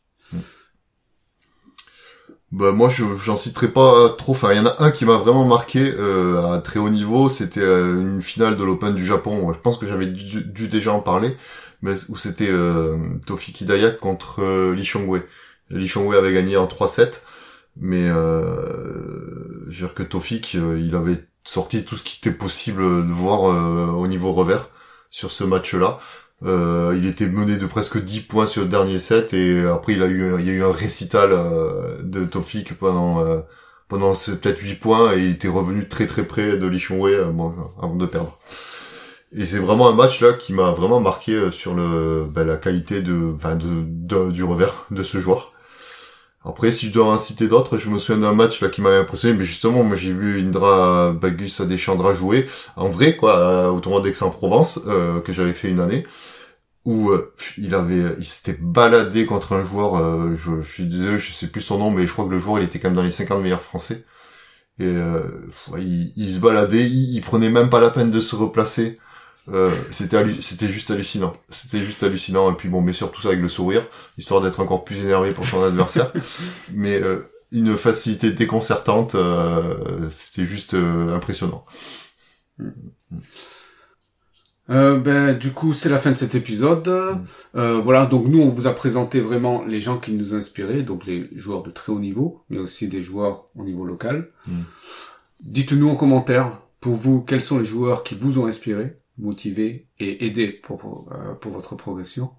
Bah 2.51 2.73
moi 2.73 2.89
je 2.89 3.05
j'en 3.19 3.37
citerai 3.37 3.69
pas 3.69 4.09
trop. 4.17 4.33
Enfin 4.33 4.53
il 4.53 4.57
y 4.57 4.61
en 4.61 4.67
a 4.67 4.83
un 4.83 4.91
qui 4.91 5.05
m'a 5.05 5.17
vraiment 5.19 5.45
marqué 5.45 5.93
euh, 5.99 6.53
à 6.55 6.61
très 6.61 6.81
haut 6.81 6.89
niveau. 6.89 7.29
C'était 7.29 7.61
euh, 7.61 8.01
une 8.01 8.23
finale 8.23 8.57
de 8.57 8.65
l'Open 8.65 8.95
du 8.95 9.05
Japon. 9.05 9.53
Je 9.53 9.59
pense 9.59 9.77
que 9.77 9.87
j'avais 9.87 10.07
dû, 10.07 10.45
dû, 10.45 10.69
déjà 10.69 10.93
en 10.93 11.01
parler, 11.01 11.37
mais 11.83 11.95
où 12.09 12.17
c'était 12.17 12.49
euh, 12.51 12.97
Tofiki 13.27 13.67
contre 14.01 14.43
euh, 14.43 14.77
Chongwei 14.83 15.23
avait 16.17 16.33
gagné 16.33 16.57
en 16.57 16.67
3-7, 16.67 17.21
mais 17.77 18.09
euh, 18.09 19.65
je 19.71 19.81
veux 19.81 19.87
dire 19.87 19.95
que 19.95 20.03
Tofik, 20.03 20.55
euh, 20.57 20.81
il 20.81 20.95
avait 20.97 21.25
sorti 21.45 21.85
tout 21.85 21.97
ce 21.97 22.03
qui 22.03 22.19
était 22.19 22.37
possible 22.37 22.83
de 22.83 23.13
voir 23.13 23.51
euh, 23.51 23.87
au 23.89 24.07
niveau 24.07 24.33
revers 24.33 24.69
sur 25.11 25.31
ce 25.31 25.45
match-là. 25.45 25.99
Euh, 26.45 26.95
il 26.97 27.07
était 27.07 27.27
mené 27.27 27.57
de 27.57 27.67
presque 27.67 28.01
10 28.01 28.21
points 28.21 28.47
sur 28.47 28.63
le 28.63 28.69
dernier 28.69 29.01
set 29.01 29.35
et 29.35 29.67
après 29.67 29.95
il 29.95 30.03
a 30.05 30.07
eu 30.07 30.39
il 30.39 30.47
y 30.47 30.51
a 30.51 30.53
eu 30.53 30.63
un 30.63 30.71
récital 30.71 31.31
euh, 31.33 32.01
de 32.05 32.25
Tofik 32.25 32.79
pendant 32.79 33.21
euh, 33.25 33.41
pendant 33.89 34.13
peut-être 34.13 34.61
8 34.61 34.77
points 34.77 35.15
et 35.15 35.19
il 35.19 35.31
était 35.33 35.49
revenu 35.49 35.89
très 35.89 36.07
très 36.07 36.23
près 36.25 36.57
de 36.57 36.67
Li 36.69 36.79
Chongwei 36.79 37.17
bon, 37.33 37.55
avant 37.83 37.97
de 37.97 38.07
perdre. 38.07 38.39
Et 39.33 39.45
c'est 39.45 39.59
vraiment 39.59 39.89
un 39.89 39.95
match 39.95 40.21
là 40.21 40.33
qui 40.33 40.53
m'a 40.53 40.71
vraiment 40.71 41.01
marqué 41.01 41.51
sur 41.51 41.75
le 41.75 42.27
ben, 42.31 42.47
la 42.47 42.57
qualité 42.57 43.03
de, 43.03 43.35
du 44.31 44.45
revers 44.45 44.87
de 44.91 45.03
ce 45.03 45.19
joueur. 45.19 45.53
Après, 46.49 46.73
si 46.73 46.87
je 46.87 46.93
dois 46.93 47.13
en 47.13 47.19
citer 47.19 47.47
d'autres, 47.47 47.77
je 47.77 47.91
me 47.91 47.99
souviens 47.99 48.23
d'un 48.23 48.33
match 48.33 48.63
là 48.63 48.71
qui 48.71 48.81
m'avait 48.81 48.97
impressionné, 48.97 49.37
mais 49.37 49.45
justement, 49.45 49.85
moi 49.85 49.97
j'ai 49.97 50.13
vu 50.13 50.41
Indra 50.41 51.13
Bagus 51.13 51.61
Adeshandra 51.61 52.15
jouer 52.15 52.49
en 52.77 52.89
vrai, 52.89 53.17
quoi, 53.17 53.71
au 53.71 53.81
tournoi 53.81 54.01
d'Aix-en-Provence 54.01 54.81
euh, 54.87 55.21
que 55.21 55.35
j'avais 55.35 55.53
fait 55.53 55.69
une 55.69 55.79
année, 55.79 56.07
où 56.87 57.11
euh, 57.11 57.35
il 57.59 57.75
avait, 57.75 58.15
il 58.19 58.25
s'était 58.25 58.57
baladé 58.59 59.27
contre 59.27 59.53
un 59.53 59.63
joueur. 59.63 59.97
Euh, 59.97 60.35
je, 60.37 60.63
suis 60.63 60.87
désolé, 60.87 61.19
je 61.19 61.33
sais 61.33 61.49
plus 61.49 61.61
son 61.61 61.79
nom, 61.79 61.91
mais 61.91 62.07
je 62.07 62.13
crois 62.13 62.25
que 62.25 62.31
le 62.31 62.39
joueur 62.39 62.59
il 62.59 62.65
était 62.65 62.79
quand 62.79 62.89
même 62.89 62.97
dans 62.97 63.03
les 63.03 63.11
50 63.11 63.43
meilleurs 63.43 63.61
français. 63.61 64.07
Et 64.81 64.85
euh, 64.87 65.21
il, 65.77 66.13
il, 66.17 66.33
se 66.33 66.39
baladait, 66.41 66.87
il, 66.87 67.15
il, 67.15 67.21
prenait 67.21 67.51
même 67.51 67.69
pas 67.69 67.81
la 67.81 67.91
peine 67.91 68.11
de 68.11 68.21
se 68.21 68.35
replacer. 68.35 68.99
Euh, 69.53 69.75
c'était 69.91 70.23
c'était 70.41 70.69
juste 70.69 70.91
hallucinant. 70.91 71.33
C'était 71.49 71.85
juste 71.85 72.03
hallucinant. 72.03 72.51
Et 72.53 72.55
puis 72.55 72.69
bon, 72.69 72.81
mais 72.81 72.93
surtout 72.93 73.21
ça 73.21 73.29
avec 73.29 73.41
le 73.41 73.49
sourire, 73.49 73.83
histoire 74.17 74.41
d'être 74.41 74.61
encore 74.61 74.85
plus 74.85 75.03
énervé 75.03 75.33
pour 75.33 75.47
son 75.47 75.63
adversaire. 75.63 76.13
mais 76.73 77.01
euh, 77.01 77.31
une 77.53 77.77
facilité 77.77 78.31
déconcertante, 78.31 79.15
euh, 79.15 80.09
c'était 80.11 80.45
juste 80.45 80.75
euh, 80.75 81.15
impressionnant. 81.15 81.65
Euh, 84.71 84.99
ben, 84.99 85.37
du 85.37 85.53
coup, 85.53 85.73
c'est 85.73 85.89
la 85.89 85.97
fin 85.99 86.11
de 86.11 86.17
cet 86.17 86.35
épisode. 86.35 86.89
Mm. 87.55 87.81
voilà, 87.81 88.05
donc 88.07 88.27
nous, 88.27 88.43
on 88.43 88.51
vous 88.51 88.67
a 88.67 88.75
présenté 88.75 89.21
vraiment 89.21 89.65
les 89.65 89.81
gens 89.81 89.99
qui 89.99 90.13
nous 90.13 90.35
ont 90.35 90.39
inspirés, 90.39 90.83
donc 90.83 91.07
les 91.07 91.31
joueurs 91.35 91.63
de 91.63 91.71
très 91.71 91.93
haut 91.93 92.01
niveau, 92.01 92.45
mais 92.51 92.59
aussi 92.59 92.89
des 92.89 93.01
joueurs 93.01 93.47
au 93.57 93.65
niveau 93.65 93.85
local. 93.85 94.31
Mm. 94.47 94.61
Dites-nous 95.41 95.89
en 95.89 95.97
commentaire, 95.97 96.61
pour 96.81 96.95
vous, 96.95 97.21
quels 97.23 97.41
sont 97.41 97.59
les 97.59 97.65
joueurs 97.65 98.03
qui 98.03 98.15
vous 98.15 98.39
ont 98.39 98.47
inspiré? 98.47 98.99
Motiver 99.19 99.87
et 99.99 100.27
aider 100.27 100.49
pour, 100.49 100.79
pour, 100.79 101.13
euh, 101.13 101.35
pour 101.35 101.53
votre 101.53 101.75
progression. 101.75 102.31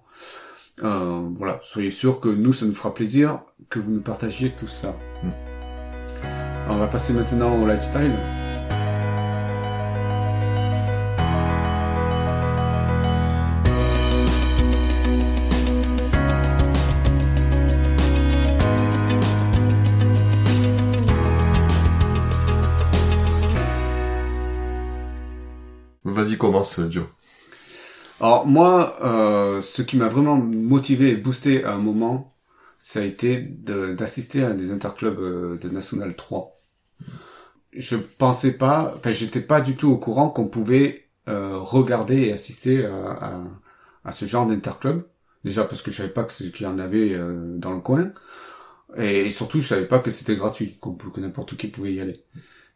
Euh, 0.82 1.28
voilà, 1.34 1.58
soyez 1.62 1.90
sûr 1.90 2.20
que 2.20 2.28
nous, 2.28 2.52
ça 2.52 2.66
nous 2.66 2.74
fera 2.74 2.94
plaisir 2.94 3.40
que 3.68 3.78
vous 3.78 3.90
nous 3.90 4.00
partagiez 4.00 4.50
tout 4.50 4.66
ça. 4.66 4.96
Mm. 5.22 5.30
On 6.70 6.76
va 6.76 6.86
passer 6.86 7.12
maintenant 7.12 7.60
au 7.60 7.66
lifestyle. 7.66 8.39
Vas-y, 26.44 26.70
commence, 26.70 26.80
Joe. 26.90 27.06
Alors 28.20 28.46
moi, 28.46 28.96
euh, 29.04 29.60
ce 29.60 29.82
qui 29.82 29.96
m'a 29.96 30.08
vraiment 30.08 30.36
motivé 30.36 31.10
et 31.10 31.16
boosté 31.16 31.64
à 31.64 31.72
un 31.74 31.78
moment, 31.78 32.34
ça 32.78 33.00
a 33.00 33.04
été 33.04 33.40
d'assister 33.42 34.44
à 34.44 34.54
des 34.54 34.70
interclubs 34.70 35.18
euh, 35.20 35.58
de 35.58 35.68
National 35.70 36.16
3. 36.16 36.60
Je 37.72 37.96
pensais 37.96 38.52
pas, 38.56 38.94
enfin 38.96 39.10
j'étais 39.12 39.40
pas 39.40 39.60
du 39.60 39.76
tout 39.76 39.90
au 39.90 39.96
courant 39.98 40.28
qu'on 40.30 40.48
pouvait 40.48 41.08
euh, 41.28 41.58
regarder 41.58 42.22
et 42.22 42.32
assister 42.32 42.84
à, 42.86 43.10
à, 43.12 43.42
à 44.04 44.12
ce 44.12 44.26
genre 44.26 44.46
d'interclub. 44.46 45.04
Déjà 45.44 45.64
parce 45.64 45.82
que 45.82 45.90
je 45.90 45.98
savais 45.98 46.10
pas 46.10 46.24
que 46.24 46.32
qu'il 46.50 46.66
y 46.66 46.68
en 46.68 46.78
avait 46.78 47.14
euh, 47.14 47.56
dans 47.58 47.72
le 47.72 47.80
coin. 47.80 48.12
Et, 48.96 49.30
surtout, 49.30 49.60
je 49.60 49.68
savais 49.68 49.86
pas 49.86 50.00
que 50.00 50.10
c'était 50.10 50.36
gratuit, 50.36 50.78
que 50.80 51.20
n'importe 51.20 51.56
qui 51.56 51.68
pouvait 51.68 51.94
y 51.94 52.00
aller. 52.00 52.24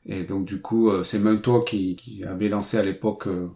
Et 0.06 0.24
donc 0.24 0.44
du 0.44 0.60
coup, 0.60 0.90
euh, 0.90 1.02
c'est 1.02 1.18
même 1.18 1.40
toi 1.40 1.64
qui, 1.64 1.96
qui 1.96 2.24
avait 2.24 2.48
lancé 2.48 2.76
à 2.76 2.82
l'époque 2.82 3.26
euh, 3.26 3.48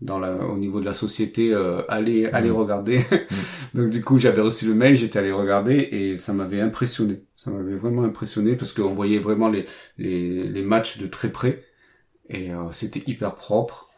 dans 0.00 0.18
la, 0.18 0.46
au 0.46 0.58
niveau 0.58 0.80
de 0.80 0.84
la 0.84 0.94
société, 0.94 1.52
euh, 1.54 1.82
allez, 1.88 2.26
allez 2.26 2.50
mmh. 2.50 2.56
regarder. 2.56 2.98
Mmh. 2.98 3.14
donc 3.78 3.90
du 3.90 4.02
coup, 4.02 4.18
j'avais 4.18 4.42
reçu 4.42 4.66
le 4.66 4.74
mail, 4.74 4.96
j'étais 4.96 5.18
allé 5.18 5.32
regarder 5.32 5.88
et 5.90 6.16
ça 6.16 6.32
m'avait 6.32 6.60
impressionné. 6.60 7.24
Ça 7.34 7.50
m'avait 7.50 7.76
vraiment 7.76 8.02
impressionné 8.02 8.56
parce 8.56 8.72
qu'on 8.72 8.94
voyait 8.94 9.18
vraiment 9.18 9.48
les, 9.48 9.64
les, 9.98 10.44
les, 10.44 10.62
matchs 10.62 10.98
de 10.98 11.06
très 11.06 11.30
près 11.30 11.64
et 12.28 12.52
euh, 12.52 12.70
c'était 12.72 13.02
hyper 13.06 13.34
propre. 13.34 13.90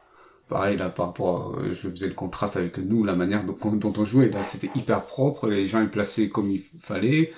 Pareil 0.49 0.79
là, 0.79 0.89
par 0.89 1.07
rapport, 1.07 1.59
à, 1.59 1.71
je 1.71 1.89
faisais 1.89 2.09
le 2.09 2.15
contraste 2.15 2.57
avec 2.57 2.79
nous, 2.79 3.05
la 3.05 3.15
manière 3.15 3.45
dont, 3.45 3.73
dont 3.73 3.93
on 3.99 4.05
jouait. 4.05 4.31
Là, 4.31 4.45
c'était 4.45 4.71
hyper 4.79 5.05
propre, 5.05 5.49
les 5.49 5.67
gens 5.67 5.83
ils 5.83 5.91
plaçaient 5.91 6.29
comme 6.29 6.51
il 6.51 6.61
fallait. 6.61 7.33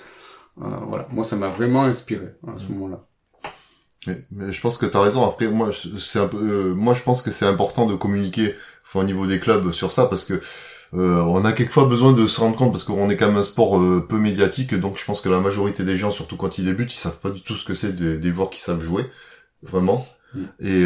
voilà, 0.55 1.07
moi 1.11 1.23
ça 1.23 1.35
m'a 1.35 1.49
vraiment 1.49 1.83
inspiré 1.83 2.35
à 2.47 2.57
ce 2.59 2.67
mmh. 2.67 2.73
moment-là. 2.75 3.07
Mais, 4.07 4.51
je 4.51 4.61
pense 4.61 4.77
que 4.77 4.85
tu 4.85 4.97
as 4.97 5.01
raison. 5.01 5.27
Après, 5.27 5.47
moi, 5.47 5.69
c'est 5.97 6.19
un 6.19 6.27
peu, 6.27 6.37
euh, 6.37 6.73
moi, 6.73 6.93
je 6.93 7.03
pense 7.03 7.21
que 7.21 7.31
c'est 7.31 7.45
important 7.45 7.85
de 7.85 7.95
communiquer 7.95 8.55
au 8.93 9.03
niveau 9.03 9.25
des 9.25 9.39
clubs 9.39 9.71
sur 9.71 9.91
ça 9.91 10.05
parce 10.07 10.25
que 10.25 10.41
euh, 10.93 11.21
on 11.21 11.45
a 11.45 11.53
quelquefois 11.53 11.85
besoin 11.85 12.11
de 12.11 12.27
se 12.27 12.41
rendre 12.41 12.57
compte 12.57 12.71
parce 12.71 12.83
qu'on 12.83 13.09
est 13.09 13.15
quand 13.15 13.27
même 13.27 13.37
un 13.37 13.43
sport 13.43 13.79
euh, 13.79 14.05
peu 14.07 14.17
médiatique. 14.17 14.73
Donc, 14.73 14.97
je 14.97 15.05
pense 15.05 15.21
que 15.21 15.29
la 15.29 15.39
majorité 15.39 15.83
des 15.83 15.97
gens, 15.97 16.11
surtout 16.11 16.35
quand 16.35 16.57
ils 16.57 16.65
débutent, 16.65 16.93
ils 16.93 16.97
savent 16.97 17.19
pas 17.19 17.29
du 17.29 17.41
tout 17.41 17.55
ce 17.55 17.63
que 17.63 17.73
c'est 17.73 17.95
des, 17.95 18.17
des, 18.17 18.31
joueurs 18.31 18.49
qui 18.49 18.59
savent 18.59 18.83
jouer, 18.83 19.05
vraiment. 19.63 20.05
Mm. 20.33 20.43
Et 20.61 20.85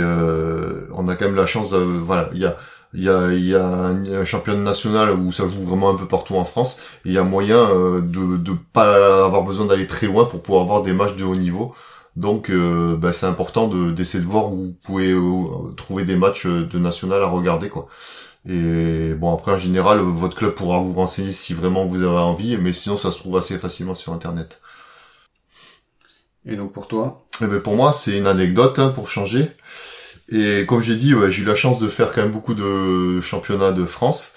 on 0.94 1.08
a 1.08 1.16
quand 1.16 1.26
même 1.26 1.36
la 1.36 1.46
chance 1.46 1.70
de, 1.70 1.78
voilà, 1.78 2.30
il 2.34 2.40
y 2.40 2.46
a 2.46 2.58
Il 2.94 3.04
y 3.04 3.10
a, 3.10 3.32
il 3.34 3.46
y 3.46 3.56
a 3.56 3.68
un, 3.68 4.24
championnat 4.24 4.62
national 4.62 5.12
où 5.12 5.32
ça 5.32 5.44
joue 5.48 5.66
vraiment 5.66 5.90
un 5.90 5.96
peu 5.96 6.08
partout 6.08 6.36
en 6.36 6.46
France. 6.46 6.80
Et 7.06 7.10
il 7.10 7.14
y 7.14 7.18
a 7.18 7.24
moyen 7.24 7.58
euh, 7.58 8.02
de 8.02 8.38
de 8.38 8.54
pas 8.74 9.26
avoir 9.26 9.44
besoin 9.44 9.66
d'aller 9.66 9.88
très 9.88 10.08
loin 10.08 10.26
pour 10.26 10.42
pouvoir 10.42 10.64
avoir 10.64 10.84
des 10.84 10.94
matchs 10.94 11.16
de 11.16 11.26
haut 11.26 11.36
niveau. 11.36 11.76
Donc 12.16 12.50
euh, 12.50 12.96
bah, 12.96 13.12
c'est 13.12 13.26
important 13.26 13.68
de 13.68 13.92
d'essayer 13.92 14.24
de 14.24 14.30
voir 14.30 14.52
où 14.52 14.58
vous 14.58 14.76
pouvez 14.84 15.12
euh, 15.12 15.74
trouver 15.76 16.06
des 16.06 16.16
matchs 16.16 16.46
de 16.46 16.80
national 16.80 17.22
à 17.22 17.28
regarder 17.28 17.70
quoi. 17.70 17.88
Et 18.48 19.14
bon 19.16 19.34
après 19.34 19.54
en 19.54 19.58
général 19.58 20.00
votre 20.00 20.38
club 20.38 20.54
pourra 20.54 20.80
vous 20.80 20.94
renseigner 20.94 21.32
si 21.32 21.54
vraiment 21.54 21.86
vous 21.86 21.98
avez 21.98 22.18
envie, 22.18 22.58
mais 22.58 22.74
sinon 22.74 22.96
ça 22.96 23.12
se 23.12 23.18
trouve 23.18 23.38
assez 23.38 23.58
facilement 23.58 23.96
sur 23.96 24.14
internet. 24.14 24.62
Et 26.46 26.56
donc 26.56 26.72
pour 26.72 26.88
toi? 26.88 27.26
Eh 27.42 27.48
ben 27.48 27.60
pour 27.60 27.76
moi 27.76 27.92
c'est 27.92 28.18
une 28.18 28.28
anecdote 28.28 28.80
hein, 28.80 28.90
pour 28.90 29.10
changer. 29.10 29.52
Et 30.30 30.66
comme 30.66 30.82
j'ai 30.82 30.96
dit, 30.96 31.14
ouais, 31.14 31.32
j'ai 31.32 31.44
eu 31.44 31.46
la 31.46 31.54
chance 31.54 31.78
de 31.78 31.88
faire 31.88 32.12
quand 32.12 32.22
même 32.22 32.32
beaucoup 32.32 32.56
de 32.56 33.22
championnats 33.22 33.72
de 33.72 33.86
France. 33.86 34.34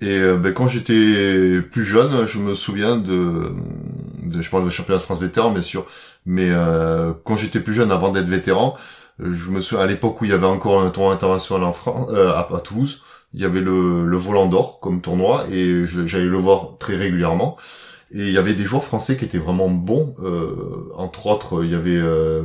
Et 0.00 0.18
euh, 0.18 0.36
ben, 0.36 0.52
quand 0.52 0.68
j'étais 0.68 1.60
plus 1.62 1.84
jeune, 1.84 2.26
je 2.26 2.38
me 2.38 2.54
souviens 2.54 2.96
de, 2.96 3.42
je 4.28 4.50
parle 4.50 4.64
de 4.64 4.70
championnat 4.70 4.98
de 4.98 5.04
France 5.04 5.20
vétéran 5.20 5.50
bien 5.50 5.62
sûr, 5.62 5.86
mais 6.26 6.48
euh, 6.50 7.12
quand 7.24 7.36
j'étais 7.36 7.60
plus 7.60 7.74
jeune, 7.74 7.92
avant 7.92 8.10
d'être 8.10 8.26
vétéran, 8.26 8.76
je 9.20 9.50
me 9.50 9.60
souviens 9.60 9.84
à 9.84 9.86
l'époque 9.86 10.20
où 10.20 10.24
il 10.24 10.32
y 10.32 10.34
avait 10.34 10.46
encore 10.46 10.82
un 10.82 10.90
tournoi 10.90 11.12
international 11.12 11.64
en 11.64 11.72
France, 11.72 12.10
euh, 12.12 12.32
à, 12.32 12.48
à, 12.54 12.60
Toulouse, 12.60 13.02
il 13.32 13.40
y 13.40 13.44
avait 13.44 13.60
le, 13.60 14.04
le 14.04 14.16
volant 14.16 14.46
d'or 14.46 14.80
comme 14.80 15.00
tournoi 15.00 15.46
et 15.50 15.84
j'allais 15.86 16.24
le 16.24 16.38
voir 16.38 16.78
très 16.78 16.96
régulièrement. 16.96 17.56
Et 18.12 18.18
il 18.18 18.30
y 18.30 18.38
avait 18.38 18.54
des 18.54 18.64
joueurs 18.64 18.84
français 18.84 19.16
qui 19.16 19.24
étaient 19.24 19.38
vraiment 19.38 19.68
bons. 19.68 20.14
Euh, 20.22 20.88
entre 20.94 21.26
autres, 21.26 21.64
il 21.64 21.70
y 21.70 21.74
avait 21.74 21.96
euh, 21.96 22.44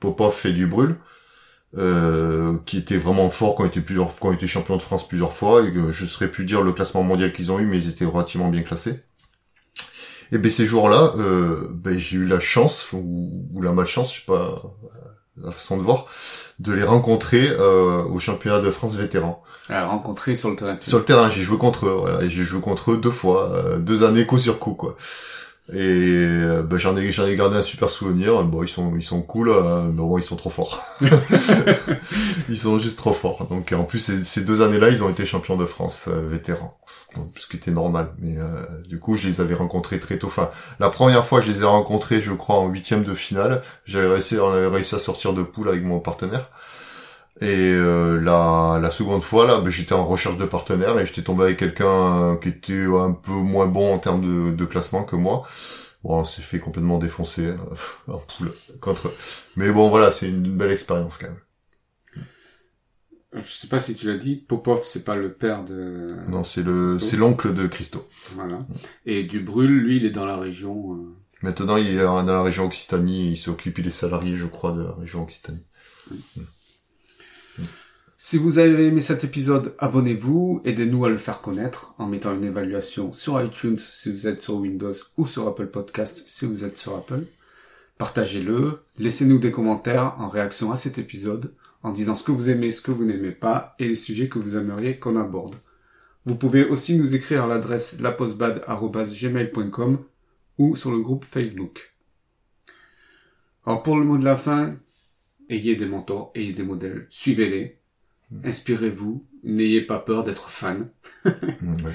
Popov 0.00 0.40
et 0.46 0.52
Dubrul. 0.52 0.96
Euh, 1.76 2.56
qui 2.64 2.78
étaient 2.78 2.96
vraiment 2.96 3.28
forts, 3.28 3.56
qui 3.56 3.62
ont 3.62 3.66
été 3.66 3.80
plusieurs, 3.80 4.14
qui 4.14 4.24
ont 4.24 4.32
été 4.32 4.46
champions 4.46 4.76
de 4.76 4.82
France 4.82 5.06
plusieurs 5.06 5.32
fois, 5.32 5.62
et 5.62 5.72
que 5.72 5.92
je 5.92 6.04
serais 6.06 6.28
pu 6.28 6.44
dire 6.44 6.62
le 6.62 6.72
classement 6.72 7.02
mondial 7.02 7.32
qu'ils 7.32 7.52
ont 7.52 7.58
eu, 7.58 7.66
mais 7.66 7.76
ils 7.76 7.88
étaient 7.90 8.04
relativement 8.04 8.48
bien 8.48 8.62
classés. 8.62 9.02
Et 10.32 10.38
ben 10.38 10.50
ces 10.50 10.64
jours-là, 10.64 11.12
euh, 11.18 11.68
ben, 11.70 11.98
j'ai 11.98 12.16
eu 12.16 12.26
la 12.26 12.40
chance 12.40 12.92
ou, 12.92 13.46
ou, 13.52 13.62
la 13.62 13.72
malchance, 13.72 14.14
je 14.14 14.20
sais 14.20 14.26
pas 14.26 14.62
la 15.42 15.52
façon 15.52 15.76
de 15.76 15.82
voir, 15.82 16.06
de 16.58 16.72
les 16.72 16.82
rencontrer 16.82 17.50
euh, 17.50 18.02
au 18.04 18.18
championnat 18.18 18.60
de 18.60 18.70
France 18.70 18.94
vétéran. 18.96 19.42
Alors, 19.68 19.90
rencontrer 19.90 20.34
sur 20.34 20.50
le 20.50 20.56
terrain. 20.56 20.78
Sur 20.80 20.98
le 20.98 21.04
terrain, 21.04 21.28
j'ai 21.28 21.42
joué 21.42 21.58
contre 21.58 21.86
eux, 21.86 21.96
voilà, 21.98 22.22
et 22.22 22.30
j'ai 22.30 22.44
joué 22.44 22.60
contre 22.60 22.92
eux 22.92 22.96
deux 22.96 23.10
fois, 23.10 23.52
euh, 23.52 23.78
deux 23.78 24.04
années 24.04 24.26
coup 24.26 24.38
sur 24.38 24.58
coup, 24.58 24.74
quoi. 24.74 24.96
Et 25.72 25.78
euh, 25.78 26.62
ben, 26.62 26.78
j'en 26.78 26.96
ai 26.96 27.10
j'en 27.10 27.26
ai 27.26 27.34
gardé 27.34 27.56
un 27.56 27.62
super 27.62 27.90
souvenir. 27.90 28.44
Bon, 28.44 28.62
ils 28.62 28.68
sont 28.68 28.94
ils 28.94 29.02
sont 29.02 29.20
cool, 29.20 29.48
euh, 29.48 29.82
mais 29.82 30.00
bon, 30.00 30.16
ils 30.16 30.22
sont 30.22 30.36
trop 30.36 30.50
forts. 30.50 30.80
ils 32.48 32.58
sont 32.58 32.78
juste 32.78 32.98
trop 32.98 33.12
forts. 33.12 33.46
Donc 33.50 33.72
en 33.72 33.82
plus 33.82 33.98
ces, 33.98 34.22
ces 34.22 34.42
deux 34.42 34.62
années-là, 34.62 34.90
ils 34.90 35.02
ont 35.02 35.10
été 35.10 35.26
champions 35.26 35.56
de 35.56 35.66
France 35.66 36.06
euh, 36.08 36.28
vétérans, 36.28 36.78
donc, 37.16 37.30
ce 37.36 37.48
qui 37.48 37.56
était 37.56 37.72
normal. 37.72 38.12
Mais 38.20 38.36
euh, 38.38 38.64
du 38.88 39.00
coup, 39.00 39.16
je 39.16 39.26
les 39.26 39.40
avais 39.40 39.54
rencontrés 39.54 39.98
très 39.98 40.18
tôt. 40.18 40.28
Enfin, 40.28 40.50
la 40.78 40.88
première 40.88 41.26
fois, 41.26 41.40
je 41.40 41.50
les 41.50 41.62
ai 41.62 41.64
rencontrés, 41.66 42.22
je 42.22 42.32
crois, 42.32 42.56
en 42.56 42.68
huitième 42.68 43.02
de 43.02 43.14
finale. 43.14 43.62
J'avais 43.86 44.06
réussi, 44.06 44.38
on 44.38 44.52
avait 44.52 44.68
réussi 44.68 44.94
à 44.94 45.00
sortir 45.00 45.32
de 45.32 45.42
poule 45.42 45.68
avec 45.68 45.82
mon 45.82 45.98
partenaire. 45.98 46.48
Et 47.40 47.72
euh, 47.74 48.18
la, 48.18 48.78
la 48.80 48.90
seconde 48.90 49.22
fois, 49.22 49.46
là, 49.46 49.60
ben, 49.60 49.68
j'étais 49.68 49.92
en 49.92 50.06
recherche 50.06 50.38
de 50.38 50.46
partenaire 50.46 50.98
et 50.98 51.04
j'étais 51.04 51.22
tombé 51.22 51.44
avec 51.44 51.58
quelqu'un 51.58 52.38
qui 52.40 52.48
était 52.48 52.84
un 52.84 53.12
peu 53.12 53.32
moins 53.32 53.66
bon 53.66 53.92
en 53.92 53.98
termes 53.98 54.22
de, 54.22 54.54
de 54.54 54.64
classement 54.64 55.04
que 55.04 55.16
moi. 55.16 55.46
Bon, 56.02 56.20
on 56.20 56.24
s'est 56.24 56.42
fait 56.42 56.60
complètement 56.60 56.98
défoncer 56.98 57.54
en 58.08 58.18
poule 58.18 58.52
contre. 58.80 59.12
Mais 59.56 59.70
bon, 59.70 59.90
voilà, 59.90 60.10
c'est 60.12 60.28
une 60.28 60.56
belle 60.56 60.72
expérience 60.72 61.18
quand 61.18 61.26
même. 61.26 61.40
Je 63.34 63.50
sais 63.50 63.68
pas 63.68 63.80
si 63.80 63.94
tu 63.94 64.06
l'as 64.06 64.16
dit, 64.16 64.36
Popov, 64.36 64.80
c'est 64.84 65.04
pas 65.04 65.14
le 65.14 65.30
père 65.30 65.62
de. 65.62 66.16
Non, 66.28 66.42
c'est 66.42 66.62
le, 66.62 66.98
c'est 66.98 67.18
l'oncle 67.18 67.52
de 67.52 67.66
Christo. 67.66 68.08
Voilà. 68.34 68.66
Et 69.04 69.24
Dubrul, 69.24 69.70
lui, 69.70 69.98
il 69.98 70.06
est 70.06 70.10
dans 70.10 70.24
la 70.24 70.38
région. 70.38 70.94
Euh... 70.94 71.14
Maintenant, 71.42 71.76
il 71.76 71.88
est 71.88 72.02
dans 72.02 72.22
la 72.22 72.42
région 72.42 72.64
Occitanie. 72.64 73.32
Il 73.32 73.36
s'occupe, 73.36 73.78
il 73.78 73.86
est 73.88 73.90
salarié, 73.90 74.36
je 74.36 74.46
crois, 74.46 74.72
de 74.72 74.82
la 74.82 74.92
région 74.92 75.22
Occitanie. 75.22 75.66
Oui. 76.10 76.24
Mm. 76.36 76.40
Si 78.18 78.38
vous 78.38 78.58
avez 78.58 78.86
aimé 78.86 79.02
cet 79.02 79.24
épisode, 79.24 79.74
abonnez-vous, 79.78 80.62
aidez-nous 80.64 81.04
à 81.04 81.10
le 81.10 81.18
faire 81.18 81.42
connaître 81.42 81.94
en 81.98 82.06
mettant 82.06 82.34
une 82.34 82.44
évaluation 82.44 83.12
sur 83.12 83.42
iTunes 83.42 83.76
si 83.76 84.10
vous 84.10 84.26
êtes 84.26 84.40
sur 84.40 84.54
Windows 84.54 84.94
ou 85.18 85.26
sur 85.26 85.46
Apple 85.46 85.66
Podcast 85.66 86.24
si 86.26 86.46
vous 86.46 86.64
êtes 86.64 86.78
sur 86.78 86.96
Apple. 86.96 87.26
Partagez-le, 87.98 88.80
laissez-nous 88.98 89.38
des 89.38 89.50
commentaires 89.50 90.16
en 90.18 90.28
réaction 90.28 90.72
à 90.72 90.76
cet 90.76 90.96
épisode 90.98 91.52
en 91.82 91.92
disant 91.92 92.14
ce 92.14 92.24
que 92.24 92.32
vous 92.32 92.48
aimez, 92.48 92.70
ce 92.70 92.80
que 92.80 92.90
vous 92.90 93.04
n'aimez 93.04 93.32
pas 93.32 93.74
et 93.78 93.86
les 93.86 93.96
sujets 93.96 94.28
que 94.28 94.38
vous 94.38 94.56
aimeriez 94.56 94.98
qu'on 94.98 95.16
aborde. 95.16 95.56
Vous 96.24 96.36
pouvez 96.36 96.64
aussi 96.64 96.98
nous 96.98 97.14
écrire 97.14 97.44
à 97.44 97.46
l'adresse 97.46 98.00
lapostbad.gmail.com 98.00 99.98
ou 100.58 100.74
sur 100.74 100.90
le 100.90 101.00
groupe 101.00 101.24
Facebook. 101.24 101.94
Alors 103.66 103.82
pour 103.82 103.98
le 103.98 104.04
mot 104.04 104.16
de 104.16 104.24
la 104.24 104.36
fin, 104.36 104.74
ayez 105.50 105.76
des 105.76 105.86
mentors, 105.86 106.32
ayez 106.34 106.52
des 106.52 106.62
modèles, 106.62 107.06
suivez-les, 107.10 107.78
inspirez-vous, 108.44 109.24
n'ayez 109.44 109.80
pas 109.80 109.98
peur 109.98 110.24
d'être 110.24 110.50
fan. 110.50 110.90
ouais. 111.24 111.92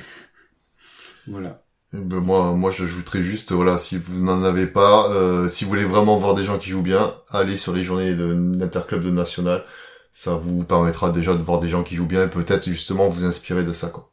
Voilà. 1.28 1.64
Ben 1.94 2.22
moi, 2.22 2.54
moi, 2.54 2.72
j'ajouterais 2.72 3.22
juste, 3.22 3.52
voilà, 3.52 3.78
si 3.78 3.98
vous 3.98 4.24
n'en 4.24 4.44
avez 4.44 4.66
pas, 4.66 5.12
euh, 5.12 5.50
si 5.50 5.66
vous 5.66 5.70
voulez 5.70 5.84
vraiment 5.84 6.16
voir 6.16 6.36
des 6.36 6.46
gens 6.46 6.58
qui 6.58 6.70
jouent 6.70 6.82
bien, 6.82 7.14
allez 7.30 7.58
sur 7.58 7.74
les 7.74 7.84
journées 7.84 8.14
de 8.14 8.56
l'interclub 8.58 9.04
de 9.04 9.12
national. 9.12 9.66
Ça 10.14 10.36
vous 10.36 10.64
permettra 10.64 11.12
déjà 11.12 11.36
de 11.36 11.42
voir 11.42 11.60
des 11.60 11.68
gens 11.68 11.84
qui 11.84 11.96
jouent 11.96 12.08
bien 12.08 12.26
et 12.26 12.30
peut-être 12.30 12.70
justement 12.70 13.10
vous 13.10 13.26
inspirer 13.26 13.64
de 13.64 13.74
ça, 13.74 13.90
quoi. 13.90 14.10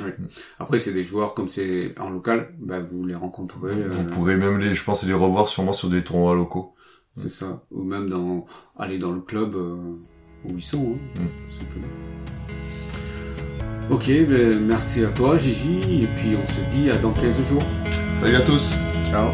Oui. 0.00 0.10
Après, 0.58 0.78
c'est 0.78 0.92
des 0.92 1.04
joueurs 1.04 1.34
comme 1.34 1.48
c'est 1.48 1.94
en 1.98 2.10
local, 2.10 2.52
bah, 2.58 2.80
vous 2.80 3.06
les 3.06 3.14
rencontrerez. 3.14 3.72
Vous 3.72 4.02
euh... 4.02 4.10
pourrez 4.10 4.36
même 4.36 4.58
les, 4.58 4.74
je 4.74 4.84
pense, 4.84 5.04
les 5.04 5.12
revoir 5.14 5.48
sûrement 5.48 5.72
sur 5.72 5.88
des 5.88 6.02
tournois 6.02 6.34
locaux. 6.34 6.74
C'est 7.16 7.28
ça. 7.30 7.62
Ou 7.70 7.82
même 7.84 8.08
dans, 8.08 8.44
aller 8.76 8.98
dans 8.98 9.12
le 9.12 9.20
club 9.20 9.54
euh, 9.54 9.76
où 10.44 10.56
ils 10.56 10.62
sont, 10.62 10.96
hein, 11.16 11.20
Mm. 11.22 11.26
tout 11.48 11.54
simplement. 11.54 11.86
Ok, 13.90 14.06
ben, 14.06 14.60
merci 14.60 15.04
à 15.04 15.08
toi, 15.08 15.36
Gigi, 15.36 15.80
et 16.02 16.06
puis 16.14 16.36
on 16.40 16.46
se 16.46 16.60
dit 16.74 16.90
à 16.90 16.96
dans 16.96 17.12
15 17.12 17.42
jours. 17.48 17.62
Salut 18.14 18.36
à 18.36 18.40
tous! 18.40 18.76
Ciao 19.04 19.30